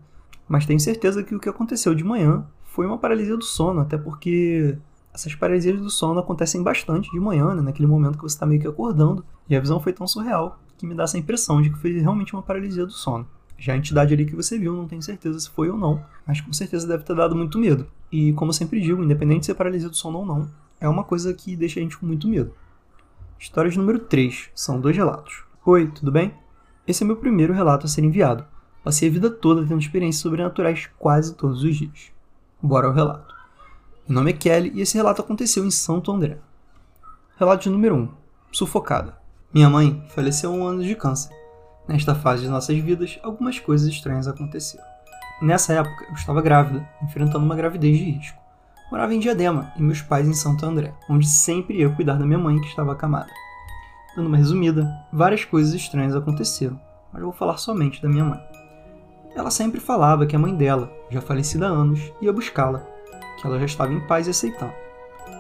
Mas 0.49 0.67
tenho 0.67 0.81
certeza 0.81 1.23
que 1.23 1.35
o 1.35 1.41
que 1.41 1.49
aconteceu 1.49 1.95
de 1.95 2.03
manhã 2.03 2.47
foi 2.79 2.87
uma 2.87 2.97
paralisia 2.97 3.37
do 3.37 3.43
sono, 3.43 3.81
até 3.81 3.99
porque 3.99 4.79
essas 5.13 5.35
paralisias 5.35 5.81
do 5.81 5.91
sono 5.91 6.21
acontecem 6.21 6.63
bastante 6.63 7.11
de 7.11 7.19
manhã, 7.19 7.53
né? 7.53 7.61
Naquele 7.61 7.89
momento 7.89 8.17
que 8.17 8.23
você 8.23 8.37
está 8.37 8.47
meio 8.47 8.61
que 8.61 8.69
acordando. 8.69 9.25
E 9.51 9.57
a 9.57 9.61
visão 9.61 9.81
foi 9.81 9.93
tão 9.93 10.07
surreal 10.07 10.61
que 10.77 10.87
me 10.87 10.95
dá 10.95 11.03
essa 11.03 11.19
impressão 11.19 11.61
de 11.61 11.71
que 11.71 11.79
foi 11.81 11.99
realmente 11.99 12.35
uma 12.35 12.41
paralisia 12.41 12.87
do 12.87 12.93
sono. 12.93 13.27
Já 13.59 13.73
a 13.73 13.77
entidade 13.77 14.15
ali 14.15 14.25
que 14.25 14.37
você 14.37 14.57
viu, 14.57 14.77
não 14.77 14.87
tenho 14.87 15.03
certeza 15.03 15.41
se 15.41 15.51
foi 15.51 15.69
ou 15.69 15.77
não, 15.77 16.01
mas 16.25 16.41
com 16.41 16.53
certeza 16.53 16.87
deve 16.87 17.03
ter 17.03 17.17
dado 17.17 17.35
muito 17.35 17.59
medo. 17.59 17.85
E 18.13 18.33
como 18.35 18.51
eu 18.51 18.55
sempre 18.55 18.81
digo, 18.81 19.03
independente 19.03 19.41
de 19.41 19.47
ser 19.47 19.55
paralisia 19.55 19.89
do 19.89 19.97
sono 19.97 20.19
ou 20.21 20.25
não, 20.25 20.49
é 20.81 20.89
uma 20.89 21.03
coisa 21.03 21.35
que 21.35 21.57
deixa 21.57 21.81
a 21.81 21.83
gente 21.83 21.99
com 21.99 22.07
muito 22.07 22.29
medo. 22.29 22.53
História 23.41 23.73
número 23.77 23.99
3, 23.99 24.51
são 24.55 24.81
dois 24.81 24.97
relatos. 24.97 25.43
Oi, 25.67 25.89
tudo 25.89 26.13
bem? 26.13 26.33
Esse 26.87 27.03
é 27.03 27.07
meu 27.09 27.17
primeiro 27.17 27.53
relato 27.53 27.87
a 27.87 27.89
ser 27.89 28.05
enviado. 28.05 28.45
Passei 28.85 29.09
a 29.09 29.13
vida 29.13 29.29
toda 29.29 29.67
tendo 29.67 29.81
experiências 29.81 30.23
sobrenaturais 30.23 30.89
quase 30.97 31.35
todos 31.35 31.65
os 31.65 31.77
dias. 31.77 32.17
Bora 32.61 32.89
ao 32.89 32.93
relato. 32.93 33.33
Meu 34.09 34.17
nome 34.17 34.33
é 34.33 34.35
Kelly 34.35 34.73
e 34.75 34.81
esse 34.81 34.97
relato 34.97 35.23
aconteceu 35.23 35.65
em 35.65 35.71
Santo 35.71 36.11
André. 36.11 36.39
Relato 37.39 37.71
número 37.71 37.95
1. 37.95 38.09
Sufocada. 38.51 39.17
Minha 39.55 39.71
mãe 39.71 40.03
faleceu 40.09 40.51
um 40.51 40.67
ano 40.67 40.83
de 40.83 40.97
câncer. 40.97 41.33
Nesta 41.87 42.17
fase 42.17 42.43
de 42.43 42.49
nossas 42.49 42.77
vidas, 42.77 43.17
algumas 43.23 43.61
coisas 43.61 43.87
estranhas 43.87 44.27
aconteceram. 44.27 44.85
Nessa 45.41 45.73
época, 45.75 46.07
eu 46.09 46.15
estava 46.15 46.43
grávida, 46.43 46.85
enfrentando 47.01 47.45
uma 47.45 47.55
gravidez 47.55 47.97
de 47.97 48.11
risco. 48.11 48.41
Morava 48.91 49.15
em 49.15 49.21
Diadema 49.21 49.73
e 49.77 49.83
meus 49.83 50.03
pais 50.03 50.27
em 50.27 50.35
Santo 50.35 50.67
André, 50.67 50.93
onde 51.09 51.29
sempre 51.29 51.79
ia 51.79 51.95
cuidar 51.95 52.15
da 52.15 52.27
minha 52.27 52.41
mãe 52.41 52.61
que 52.61 52.67
estava 52.67 52.91
acamada. 52.91 53.31
Dando 54.17 54.27
uma 54.27 54.37
resumida, 54.37 54.93
várias 55.13 55.45
coisas 55.45 55.73
estranhas 55.75 56.17
aconteceram, 56.17 56.81
mas 57.13 57.23
vou 57.23 57.33
falar 57.33 57.57
somente 57.57 58.03
da 58.03 58.09
minha 58.09 58.25
mãe. 58.25 58.41
Ela 59.39 59.53
sempre 59.53 59.79
falava 59.79 60.27
que 60.27 60.35
a 60.35 60.39
mãe 60.39 60.53
dela, 60.53 60.93
já 61.09 61.21
falecida 61.21 61.69
há 61.69 61.71
anos, 61.71 62.13
ia 62.21 62.33
buscá-la, 62.33 62.85
que 63.41 63.47
ela 63.47 63.57
já 63.61 63.67
estava 63.67 63.93
em 63.93 64.01
paz 64.01 64.27
e 64.27 64.31
aceitando. 64.31 64.73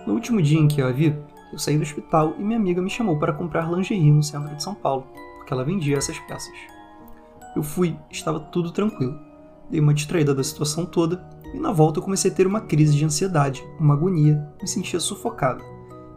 No 0.07 0.15
último 0.15 0.41
dia 0.41 0.57
em 0.57 0.69
que 0.69 0.81
eu 0.81 0.87
a 0.87 0.93
vi, 0.93 1.19
eu 1.53 1.59
saí 1.59 1.77
do 1.77 1.83
hospital 1.83 2.33
e 2.39 2.43
minha 2.45 2.61
amiga 2.61 2.81
me 2.81 2.89
chamou 2.89 3.19
para 3.19 3.33
comprar 3.33 3.69
lingerie 3.69 4.13
no 4.13 4.23
centro 4.23 4.55
de 4.55 4.63
São 4.63 4.73
Paulo, 4.73 5.05
porque 5.39 5.53
ela 5.53 5.65
vendia 5.65 5.97
essas 5.97 6.17
peças. 6.21 6.55
Eu 7.57 7.63
fui, 7.65 7.99
estava 8.09 8.39
tudo 8.39 8.71
tranquilo. 8.71 9.19
Dei 9.69 9.81
uma 9.81 9.93
distraída 9.93 10.33
da 10.33 10.45
situação 10.45 10.87
toda 10.87 11.29
e 11.53 11.59
na 11.59 11.73
volta 11.73 11.99
eu 11.99 12.05
comecei 12.05 12.31
a 12.31 12.35
ter 12.35 12.47
uma 12.47 12.61
crise 12.61 12.97
de 12.97 13.05
ansiedade, 13.05 13.67
uma 13.81 13.95
agonia, 13.95 14.49
me 14.63 14.69
sentia 14.69 15.01
sufocada. 15.01 15.65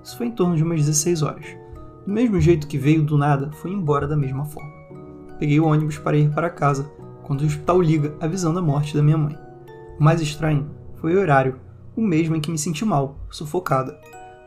Isso 0.03 0.17
foi 0.17 0.27
em 0.27 0.31
torno 0.31 0.55
de 0.55 0.61
umas 0.63 0.81
16 0.81 1.23
horas. 1.23 1.47
Do 2.05 2.13
mesmo 2.13 2.39
jeito 2.39 2.67
que 2.67 2.77
veio 2.77 3.01
do 3.01 3.17
nada, 3.17 3.51
fui 3.53 3.71
embora 3.71 4.07
da 4.07 4.15
mesma 4.15 4.45
forma. 4.45 4.71
Peguei 5.39 5.59
o 5.59 5.65
ônibus 5.65 5.97
para 5.97 6.15
ir 6.15 6.29
para 6.29 6.47
casa, 6.47 7.00
quando 7.23 7.41
o 7.41 7.45
hospital 7.45 7.81
liga 7.81 8.15
avisando 8.19 8.59
a 8.59 8.61
morte 8.61 8.95
da 8.95 9.03
minha 9.03 9.17
mãe. 9.17 9.37
O 9.99 10.03
mais 10.03 10.21
estranho 10.21 10.69
foi 10.95 11.15
o 11.15 11.19
horário, 11.19 11.59
o 11.95 12.01
mesmo 12.01 12.35
em 12.35 12.41
que 12.41 12.51
me 12.51 12.57
senti 12.57 12.83
mal, 12.85 13.19
sufocada. 13.29 13.99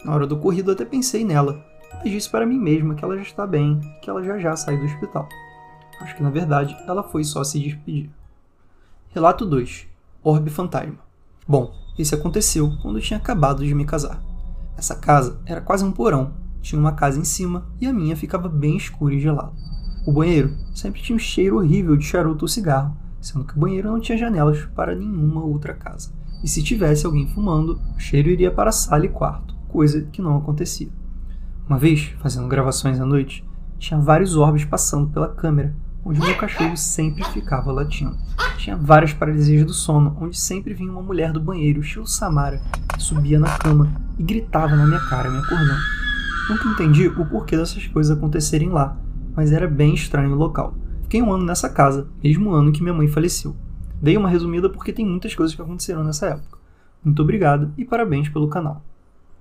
Na 0.05 0.15
hora 0.15 0.27
do 0.27 0.37
corrido 0.37 0.71
até 0.71 0.85
pensei 0.85 1.25
nela, 1.25 1.65
mas 1.93 2.11
disse 2.11 2.29
para 2.29 2.47
mim 2.47 2.59
mesma 2.59 2.95
que 2.95 3.05
ela 3.05 3.17
já 3.17 3.23
está 3.23 3.47
bem, 3.47 3.81
que 4.03 4.11
ela 4.11 4.23
já 4.23 4.39
já 4.39 4.57
saiu 4.57 4.79
do 4.79 4.85
hospital. 4.85 5.29
Acho 6.01 6.17
que 6.17 6.23
na 6.23 6.31
verdade 6.31 6.77
ela 6.87 7.03
foi 7.03 7.25
só 7.25 7.43
se 7.45 7.59
despedir. 7.59 8.11
Relato 9.11 9.47
2. 9.47 9.87
Orbe 10.23 10.51
Fantasma. 10.51 10.99
Bom, 11.47 11.73
isso 11.99 12.15
aconteceu 12.15 12.77
quando 12.83 12.99
eu 12.99 13.03
tinha 13.03 13.19
acabado 13.19 13.65
de 13.65 13.75
me 13.75 13.85
casar. 13.85 14.23
Essa 14.77 14.97
casa 14.97 15.41
era 15.47 15.61
quase 15.61 15.85
um 15.85 15.93
porão, 15.93 16.35
tinha 16.61 16.81
uma 16.81 16.93
casa 16.93 17.21
em 17.21 17.25
cima 17.25 17.67
e 17.81 17.87
a 17.87 17.93
minha 17.93 18.17
ficava 18.17 18.49
bem 18.49 18.77
escura 18.77 19.15
e 19.15 19.21
gelada. 19.21 19.53
O 20.07 20.13
banheiro 20.13 20.55
sempre 20.75 21.01
tinha 21.01 21.17
um 21.17 21.19
cheiro 21.19 21.57
horrível 21.57 21.97
de 21.97 22.05
charuto 22.05 22.45
ou 22.45 22.49
cigarro, 22.49 22.95
sendo 23.21 23.45
que 23.45 23.57
o 23.57 23.61
banheiro 23.61 23.91
não 23.91 24.01
tinha 24.01 24.19
janelas 24.19 24.67
para 24.75 24.95
nenhuma 24.95 25.43
outra 25.43 25.73
casa. 25.73 26.13
E 26.43 26.49
se 26.49 26.63
tivesse 26.63 27.07
alguém 27.07 27.27
fumando, 27.27 27.81
o 27.97 27.99
cheiro 27.99 28.29
iria 28.29 28.51
para 28.51 28.71
sala 28.71 29.07
e 29.07 29.09
quarto, 29.09 29.55
coisa 29.67 30.03
que 30.03 30.21
não 30.21 30.37
acontecia. 30.37 30.91
Uma 31.67 31.79
vez, 31.79 32.15
fazendo 32.19 32.47
gravações 32.47 33.01
à 33.01 33.07
noite, 33.07 33.43
tinha 33.79 33.99
vários 33.99 34.37
orbes 34.37 34.67
passando 34.67 35.09
pela 35.09 35.29
câmera, 35.29 35.75
onde 36.05 36.21
meu 36.21 36.37
cachorro 36.37 36.77
sempre 36.77 37.25
ficava 37.25 37.73
latindo. 37.73 38.15
Tinha 38.59 38.77
várias 38.77 39.15
paralisias 39.15 39.65
do 39.65 39.73
sono, 39.73 40.15
onde 40.21 40.39
sempre 40.39 40.75
vinha 40.75 40.93
uma 40.93 41.03
mulher 41.03 41.33
do 41.33 41.41
banheiro, 41.41 41.81
estilo 41.81 42.07
Samara, 42.07 42.61
que 42.93 43.03
subia 43.03 43.41
na 43.41 43.59
cama 43.59 43.91
e 44.19 44.23
gritava 44.23 44.77
na 44.77 44.87
minha 44.87 45.01
cara, 45.01 45.31
me 45.31 45.39
acordando. 45.39 45.81
Nunca 46.51 46.69
entendi 46.69 47.09
o 47.09 47.27
porquê 47.27 47.57
dessas 47.57 47.87
coisas 47.87 48.15
acontecerem 48.15 48.69
lá, 48.69 48.99
mas 49.37 49.53
era 49.53 49.69
bem 49.69 49.95
estranho 49.95 50.33
o 50.33 50.37
local. 50.37 50.75
Fiquei 51.03 51.23
um 51.23 51.33
ano 51.33 51.45
nessa 51.45 51.69
casa, 51.69 52.09
mesmo 52.23 52.53
ano 52.53 52.73
que 52.73 52.83
minha 52.83 52.95
mãe 52.95 53.09
faleceu. 53.09 53.55
Dei 54.01 54.17
uma 54.17 54.29
resumida 54.29 54.69
porque 54.69 54.93
tem 54.93 55.07
muitas 55.07 55.35
coisas 55.35 55.55
que 55.55 55.63
aconteceram 55.63 56.05
nessa 56.05 56.27
época. 56.27 56.59
Muito 57.05 57.23
obrigado 57.23 57.73
e 57.77 57.85
parabéns 57.85 58.29
pelo 58.29 58.49
canal. 58.49 58.83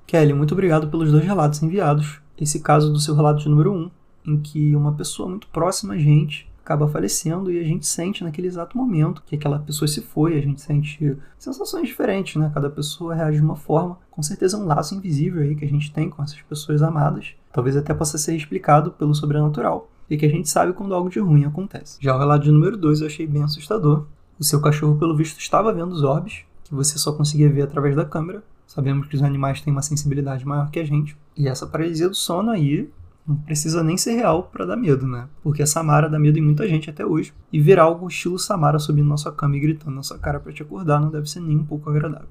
Kelly, 0.05 0.33
muito 0.33 0.53
obrigado 0.53 0.87
pelos 0.87 1.11
dois 1.11 1.23
relatos 1.23 1.63
enviados. 1.63 2.21
Esse 2.37 2.59
caso 2.59 2.91
do 2.91 2.99
seu 2.99 3.15
relato 3.15 3.41
de 3.41 3.49
número 3.49 3.73
1, 3.73 3.75
um, 3.75 3.91
em 4.25 4.37
que 4.39 4.75
uma 4.75 4.93
pessoa 4.93 5.29
muito 5.29 5.47
próxima 5.47 5.93
a 5.93 5.97
gente 5.97 6.51
acaba 6.63 6.87
falecendo 6.87 7.51
e 7.51 7.59
a 7.59 7.63
gente 7.63 7.85
sente 7.85 8.23
naquele 8.23 8.47
exato 8.47 8.77
momento 8.77 9.21
que 9.25 9.35
aquela 9.35 9.59
pessoa 9.59 9.87
se 9.87 10.01
foi, 10.01 10.37
a 10.37 10.41
gente 10.41 10.61
sente 10.61 11.17
sensações 11.37 11.87
diferentes, 11.87 12.37
né? 12.37 12.49
Cada 12.53 12.69
pessoa 12.69 13.13
reage 13.13 13.37
de 13.37 13.43
uma 13.43 13.57
forma. 13.57 13.97
Com 14.09 14.23
certeza 14.23 14.55
é 14.55 14.59
um 14.59 14.65
laço 14.65 14.95
invisível 14.95 15.41
aí 15.41 15.55
que 15.55 15.65
a 15.65 15.67
gente 15.67 15.91
tem 15.91 16.09
com 16.09 16.23
essas 16.23 16.41
pessoas 16.41 16.81
amadas. 16.81 17.35
Talvez 17.53 17.77
até 17.77 17.93
possa 17.93 18.17
ser 18.17 18.35
explicado 18.35 18.91
pelo 18.91 19.13
sobrenatural. 19.13 19.89
E 20.09 20.17
que 20.17 20.25
a 20.25 20.29
gente 20.29 20.49
sabe 20.49 20.73
quando 20.73 20.93
algo 20.93 21.09
de 21.09 21.19
ruim 21.19 21.45
acontece. 21.45 21.97
Já 22.01 22.15
o 22.15 22.19
relato 22.19 22.43
de 22.43 22.51
número 22.51 22.75
2 22.75 23.01
eu 23.01 23.07
achei 23.07 23.27
bem 23.27 23.43
assustador. 23.43 24.05
O 24.39 24.43
seu 24.43 24.59
cachorro, 24.59 24.97
pelo 24.97 25.15
visto, 25.15 25.39
estava 25.39 25.71
vendo 25.71 25.93
os 25.93 26.03
orbes, 26.03 26.43
que 26.63 26.73
você 26.73 26.97
só 26.97 27.13
conseguia 27.13 27.49
ver 27.49 27.61
através 27.61 27.95
da 27.95 28.03
câmera. 28.03 28.43
Sabemos 28.65 29.07
que 29.07 29.15
os 29.15 29.21
animais 29.21 29.61
têm 29.61 29.71
uma 29.71 29.83
sensibilidade 29.83 30.45
maior 30.45 30.71
que 30.71 30.79
a 30.79 30.83
gente. 30.83 31.15
E 31.37 31.47
essa 31.47 31.67
paralisia 31.67 32.09
do 32.09 32.15
sono 32.15 32.49
aí 32.49 32.89
não 33.25 33.35
precisa 33.35 33.83
nem 33.83 33.97
ser 33.97 34.13
real 34.15 34.49
para 34.51 34.65
dar 34.65 34.75
medo, 34.75 35.07
né? 35.07 35.27
Porque 35.41 35.61
a 35.61 35.67
Samara 35.67 36.09
dá 36.09 36.19
medo 36.19 36.39
em 36.39 36.41
muita 36.41 36.67
gente 36.67 36.89
até 36.89 37.05
hoje. 37.05 37.33
E 37.51 37.59
ver 37.59 37.79
algo 37.79 38.07
estilo 38.07 38.37
Samara 38.37 38.79
subindo 38.79 39.07
na 39.07 39.17
sua 39.17 39.31
cama 39.31 39.55
e 39.55 39.59
gritando 39.59 39.95
na 39.95 40.03
sua 40.03 40.17
cara 40.17 40.39
para 40.39 40.51
te 40.51 40.63
acordar 40.63 40.99
não 40.99 41.09
deve 41.09 41.29
ser 41.29 41.39
nem 41.39 41.57
um 41.57 41.63
pouco 41.63 41.89
agradável. 41.89 42.27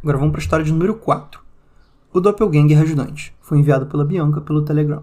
Agora 0.00 0.18
vamos 0.18 0.32
para 0.32 0.40
a 0.40 0.44
história 0.44 0.64
de 0.64 0.72
número 0.72 0.94
4. 0.94 1.40
O 2.12 2.20
Doppelganger 2.20 2.80
Ajudante. 2.80 3.34
Foi 3.48 3.58
enviado 3.58 3.86
pela 3.86 4.04
Bianca 4.04 4.42
pelo 4.42 4.60
Telegram. 4.60 5.02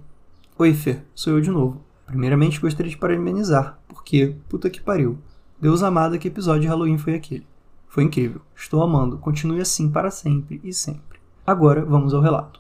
Oi, 0.56 0.72
Fer, 0.72 1.04
sou 1.16 1.34
eu 1.34 1.42
de 1.42 1.50
novo. 1.50 1.82
Primeiramente 2.06 2.62
gostaria 2.62 2.92
de 2.92 2.96
parabenizar, 2.96 3.80
porque, 3.88 4.36
puta 4.48 4.70
que 4.70 4.80
pariu, 4.80 5.18
Deus 5.60 5.82
amado, 5.82 6.20
que 6.20 6.28
episódio 6.28 6.62
de 6.62 6.68
Halloween 6.68 7.00
foi 7.00 7.16
aquele? 7.16 7.48
Foi 7.88 8.04
incrível. 8.04 8.42
Estou 8.56 8.84
amando. 8.84 9.18
Continue 9.18 9.62
assim 9.62 9.90
para 9.90 10.12
sempre 10.12 10.62
e 10.64 10.72
sempre. 10.72 11.18
Agora 11.44 11.84
vamos 11.84 12.14
ao 12.14 12.22
relato. 12.22 12.60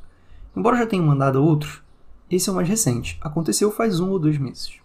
Embora 0.57 0.75
já 0.75 0.87
tenha 0.87 1.03
mandado 1.03 1.43
outros, 1.43 1.83
esse 2.31 2.49
é 2.49 2.51
o 2.51 2.55
mais 2.55 2.67
recente. 2.67 3.19
Aconteceu 3.21 3.69
faz 3.69 3.99
um 3.99 4.09
ou 4.09 4.17
dois 4.17 4.39
meses. 4.39 4.79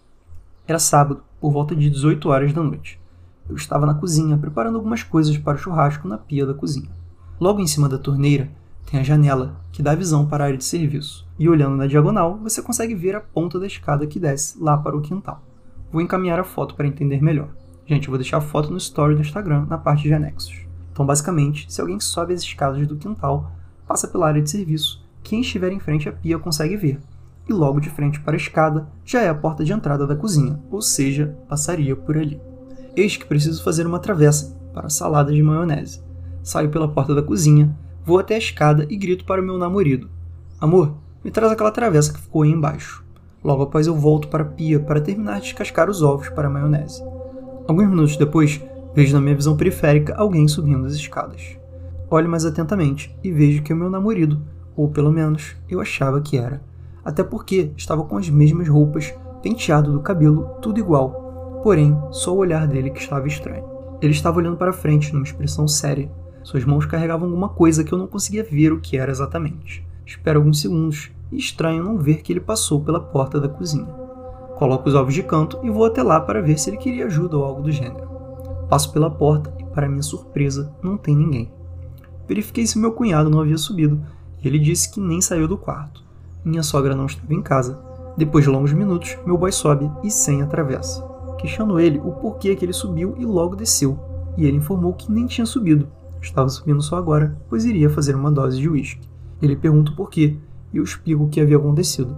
Era 0.67 0.77
sábado, 0.77 1.23
por 1.39 1.51
volta 1.51 1.75
de 1.75 1.89
18 1.89 2.29
horas 2.29 2.53
da 2.53 2.61
noite. 2.61 3.01
Eu 3.49 3.55
estava 3.55 3.87
na 3.87 3.95
cozinha 3.95 4.37
preparando 4.37 4.75
algumas 4.75 5.01
coisas 5.01 5.35
para 5.35 5.55
o 5.55 5.59
churrasco 5.59 6.07
na 6.07 6.19
pia 6.19 6.45
da 6.45 6.53
cozinha. 6.53 6.91
Logo 7.39 7.59
em 7.59 7.65
cima 7.65 7.89
da 7.89 7.97
torneira 7.97 8.51
tem 8.89 8.99
a 8.99 9.03
janela 9.03 9.61
que 9.71 9.81
dá 9.81 9.95
visão 9.95 10.25
para 10.25 10.43
a 10.43 10.47
área 10.47 10.57
de 10.57 10.65
serviço. 10.65 11.27
E 11.39 11.47
olhando 11.47 11.75
na 11.75 11.87
diagonal, 11.87 12.37
você 12.37 12.61
consegue 12.61 12.93
ver 12.93 13.15
a 13.15 13.21
ponta 13.21 13.59
da 13.59 13.67
escada 13.67 14.05
que 14.05 14.19
desce 14.19 14.61
lá 14.61 14.77
para 14.77 14.95
o 14.95 15.01
quintal. 15.01 15.41
Vou 15.91 16.01
encaminhar 16.01 16.39
a 16.39 16.43
foto 16.43 16.75
para 16.75 16.87
entender 16.87 17.21
melhor. 17.21 17.49
Gente, 17.85 18.07
eu 18.07 18.11
vou 18.11 18.17
deixar 18.17 18.37
a 18.37 18.41
foto 18.41 18.69
no 18.69 18.77
story 18.77 19.15
do 19.15 19.21
Instagram 19.21 19.65
na 19.69 19.77
parte 19.77 20.03
de 20.03 20.13
anexos. 20.13 20.65
Então, 20.91 21.05
basicamente, 21.05 21.71
se 21.71 21.81
alguém 21.81 21.99
sobe 21.99 22.33
as 22.33 22.41
escadas 22.41 22.85
do 22.87 22.95
quintal, 22.95 23.51
passa 23.87 24.07
pela 24.07 24.27
área 24.27 24.41
de 24.41 24.49
serviço, 24.49 25.03
quem 25.23 25.41
estiver 25.41 25.71
em 25.71 25.79
frente 25.79 26.07
à 26.07 26.11
pia 26.11 26.39
consegue 26.39 26.77
ver. 26.77 26.99
E 27.49 27.53
logo 27.53 27.79
de 27.79 27.89
frente 27.89 28.19
para 28.19 28.33
a 28.33 28.37
escada 28.37 28.87
já 29.03 29.21
é 29.21 29.29
a 29.29 29.35
porta 29.35 29.63
de 29.63 29.73
entrada 29.73 30.05
da 30.05 30.15
cozinha, 30.15 30.59
ou 30.69 30.81
seja, 30.81 31.35
passaria 31.49 31.95
por 31.95 32.17
ali. 32.17 32.39
Eis 32.95 33.17
que 33.17 33.25
preciso 33.25 33.63
fazer 33.63 33.85
uma 33.85 33.99
travessa 33.99 34.57
para 34.73 34.87
a 34.87 34.89
salada 34.89 35.33
de 35.33 35.41
maionese. 35.41 36.01
Saio 36.43 36.69
pela 36.69 36.87
porta 36.87 37.13
da 37.13 37.21
cozinha, 37.21 37.75
vou 38.05 38.19
até 38.19 38.35
a 38.35 38.39
escada 38.39 38.85
e 38.89 38.95
grito 38.95 39.25
para 39.25 39.41
o 39.41 39.45
meu 39.45 39.57
namorado: 39.57 40.09
Amor, 40.59 40.93
me 41.23 41.31
traz 41.31 41.51
aquela 41.51 41.71
travessa 41.71 42.13
que 42.13 42.19
ficou 42.19 42.43
aí 42.43 42.49
embaixo. 42.49 43.03
Logo 43.43 43.63
após 43.63 43.87
eu 43.87 43.95
volto 43.95 44.27
para 44.27 44.43
a 44.43 44.47
pia 44.47 44.79
para 44.79 45.01
terminar 45.01 45.39
de 45.39 45.47
descascar 45.47 45.89
os 45.89 46.01
ovos 46.01 46.29
para 46.29 46.47
a 46.47 46.51
maionese. 46.51 47.03
Alguns 47.67 47.87
minutos 47.87 48.17
depois, 48.17 48.61
vejo 48.93 49.13
na 49.13 49.21
minha 49.21 49.35
visão 49.35 49.57
periférica 49.57 50.15
alguém 50.15 50.47
subindo 50.47 50.85
as 50.85 50.93
escadas. 50.93 51.57
Olho 52.09 52.29
mais 52.29 52.45
atentamente 52.45 53.15
e 53.23 53.31
vejo 53.31 53.63
que 53.63 53.71
é 53.71 53.75
o 53.75 53.77
meu 53.77 53.89
namorado, 53.89 54.41
ou 54.75 54.89
pelo 54.89 55.11
menos 55.11 55.55
eu 55.69 55.79
achava 55.79 56.21
que 56.21 56.37
era. 56.37 56.61
Até 57.03 57.23
porque 57.23 57.71
estava 57.75 58.03
com 58.03 58.17
as 58.17 58.29
mesmas 58.29 58.67
roupas, 58.67 59.13
penteado 59.41 59.91
do 59.91 60.01
cabelo, 60.01 60.43
tudo 60.61 60.79
igual. 60.79 61.59
Porém, 61.63 61.97
só 62.11 62.33
o 62.33 62.37
olhar 62.37 62.67
dele 62.67 62.89
que 62.89 62.99
estava 62.99 63.27
estranho. 63.27 63.63
Ele 64.01 64.11
estava 64.11 64.37
olhando 64.37 64.57
para 64.57 64.73
frente, 64.73 65.13
numa 65.13 65.23
expressão 65.23 65.67
séria. 65.67 66.11
Suas 66.43 66.65
mãos 66.65 66.85
carregavam 66.85 67.27
alguma 67.27 67.49
coisa 67.49 67.83
que 67.83 67.93
eu 67.93 67.97
não 67.97 68.07
conseguia 68.07 68.43
ver 68.43 68.73
o 68.73 68.79
que 68.79 68.97
era 68.97 69.11
exatamente. 69.11 69.85
Espero 70.05 70.39
alguns 70.39 70.59
segundos 70.59 71.11
e 71.31 71.37
estranho 71.37 71.83
não 71.83 71.97
ver 71.97 72.21
que 72.21 72.33
ele 72.33 72.39
passou 72.39 72.81
pela 72.81 72.99
porta 72.99 73.39
da 73.39 73.47
cozinha. 73.47 73.87
Coloco 74.55 74.89
os 74.89 74.95
ovos 74.95 75.13
de 75.13 75.23
canto 75.23 75.59
e 75.63 75.69
vou 75.69 75.85
até 75.85 76.03
lá 76.03 76.19
para 76.19 76.41
ver 76.41 76.59
se 76.59 76.69
ele 76.69 76.77
queria 76.77 77.05
ajuda 77.05 77.37
ou 77.37 77.45
algo 77.45 77.61
do 77.61 77.71
gênero. 77.71 78.09
Passo 78.69 78.91
pela 78.91 79.09
porta 79.09 79.53
e, 79.59 79.63
para 79.65 79.89
minha 79.89 80.01
surpresa, 80.01 80.73
não 80.83 80.97
tem 80.97 81.15
ninguém. 81.15 81.51
Verifiquei 82.27 82.65
se 82.65 82.77
meu 82.77 82.91
cunhado 82.91 83.29
não 83.29 83.41
havia 83.41 83.57
subido 83.57 84.01
e 84.41 84.47
ele 84.47 84.59
disse 84.59 84.91
que 84.91 84.99
nem 84.99 85.21
saiu 85.21 85.47
do 85.47 85.57
quarto. 85.57 86.03
Minha 86.43 86.63
sogra 86.63 86.95
não 86.95 87.05
estava 87.05 87.33
em 87.33 87.41
casa. 87.41 87.79
Depois 88.17 88.43
de 88.43 88.49
longos 88.49 88.73
minutos, 88.73 89.17
meu 89.25 89.37
boy 89.37 89.51
sobe 89.51 89.89
e 90.03 90.09
sem 90.09 90.41
atravessa. 90.41 91.01
Questiono 91.37 91.79
ele 91.79 91.99
o 91.99 92.11
porquê 92.11 92.55
que 92.55 92.65
ele 92.65 92.73
subiu 92.73 93.15
e 93.17 93.25
logo 93.25 93.55
desceu, 93.55 93.97
e 94.37 94.45
ele 94.45 94.57
informou 94.57 94.93
que 94.93 95.11
nem 95.11 95.25
tinha 95.25 95.45
subido. 95.45 95.87
Estava 96.21 96.49
subindo 96.49 96.81
só 96.81 96.97
agora, 96.97 97.37
pois 97.49 97.65
iria 97.65 97.89
fazer 97.89 98.15
uma 98.15 98.31
dose 98.31 98.59
de 98.59 98.69
uísque. 98.69 99.09
Ele 99.41 99.55
pergunta 99.55 99.91
o 99.91 99.95
porquê, 99.95 100.37
e 100.71 100.77
eu 100.77 100.83
explico 100.83 101.23
o 101.23 101.29
que 101.29 101.41
havia 101.41 101.57
acontecido 101.57 102.15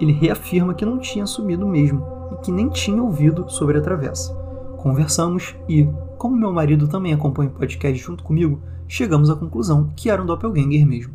ele 0.00 0.12
reafirma 0.12 0.74
que 0.74 0.84
não 0.84 0.98
tinha 0.98 1.26
sumido 1.26 1.66
mesmo 1.66 2.02
e 2.32 2.36
que 2.36 2.50
nem 2.50 2.68
tinha 2.68 3.02
ouvido 3.02 3.48
sobre 3.48 3.78
a 3.78 3.80
travessa. 3.82 4.34
Conversamos 4.78 5.54
e, 5.68 5.86
como 6.16 6.36
meu 6.36 6.50
marido 6.52 6.88
também 6.88 7.12
acompanha 7.12 7.50
o 7.50 7.52
podcast 7.52 8.02
junto 8.02 8.24
comigo, 8.24 8.60
chegamos 8.88 9.28
à 9.28 9.36
conclusão 9.36 9.90
que 9.94 10.08
era 10.08 10.22
um 10.22 10.26
doppelganger 10.26 10.86
mesmo. 10.86 11.12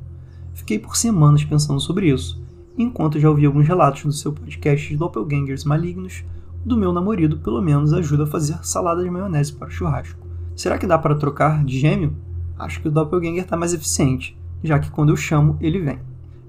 Fiquei 0.54 0.78
por 0.78 0.96
semanas 0.96 1.44
pensando 1.44 1.80
sobre 1.80 2.10
isso, 2.10 2.42
enquanto 2.78 3.20
já 3.20 3.30
ouvi 3.30 3.46
alguns 3.46 3.68
relatos 3.68 4.04
do 4.04 4.12
seu 4.12 4.32
podcast 4.32 4.88
de 4.88 4.98
doppelgangers 4.98 5.64
malignos, 5.64 6.24
do 6.64 6.78
meu 6.78 6.94
namorado 6.94 7.40
pelo 7.40 7.62
menos 7.62 7.92
ajuda 7.92 8.24
a 8.24 8.28
fazer 8.28 8.60
salada 8.64 9.04
de 9.04 9.10
maionese 9.10 9.54
para 9.54 9.70
churrasco. 9.70 10.25
Será 10.56 10.78
que 10.78 10.88
dá 10.88 10.98
para 10.98 11.16
trocar 11.16 11.66
de 11.66 11.78
gêmeo? 11.78 12.16
Acho 12.58 12.82
que 12.82 12.88
o 12.88 12.92
doppelganger 12.92 13.44
está 13.44 13.58
mais 13.58 13.74
eficiente, 13.74 14.38
já 14.64 14.80
que 14.80 14.90
quando 14.90 15.10
eu 15.10 15.18
chamo, 15.18 15.58
ele 15.60 15.80
vem. 15.80 16.00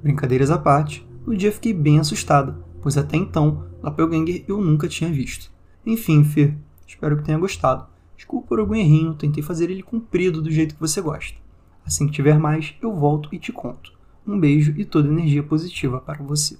Brincadeiras 0.02 0.50
à 0.50 0.56
parte, 0.56 1.06
no 1.26 1.36
dia 1.36 1.50
fiquei 1.50 1.74
bem 1.74 1.98
assustada, 1.98 2.56
pois 2.80 2.96
até 2.96 3.16
então, 3.16 3.64
doppelganger 3.82 4.44
eu 4.46 4.60
nunca 4.60 4.86
tinha 4.86 5.10
visto. 5.10 5.50
Enfim, 5.84 6.22
Fê, 6.22 6.54
espero 6.86 7.16
que 7.16 7.24
tenha 7.24 7.38
gostado. 7.38 7.86
Desculpa 8.16 8.46
por 8.46 8.60
algum 8.60 8.76
errinho, 8.76 9.14
tentei 9.14 9.42
fazer 9.42 9.70
ele 9.70 9.82
comprido 9.82 10.40
do 10.40 10.50
jeito 10.50 10.74
que 10.74 10.80
você 10.80 11.00
gosta. 11.00 11.38
Assim 11.84 12.06
que 12.06 12.12
tiver 12.12 12.38
mais, 12.38 12.74
eu 12.80 12.94
volto 12.94 13.28
e 13.32 13.38
te 13.38 13.52
conto. 13.52 13.92
Um 14.26 14.38
beijo 14.38 14.72
e 14.76 14.84
toda 14.84 15.08
energia 15.08 15.42
positiva 15.42 16.00
para 16.00 16.22
você. 16.22 16.56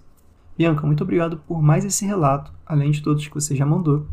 Bianca, 0.59 0.87
muito 0.87 1.03
obrigado 1.03 1.39
por 1.47 1.63
mais 1.63 1.85
esse 1.85 2.05
relato, 2.05 2.53
além 2.65 2.91
de 2.91 3.03
todos 3.03 3.27
que 3.27 3.35
você 3.35 3.55
já 3.55 3.67
mandou. 3.67 4.07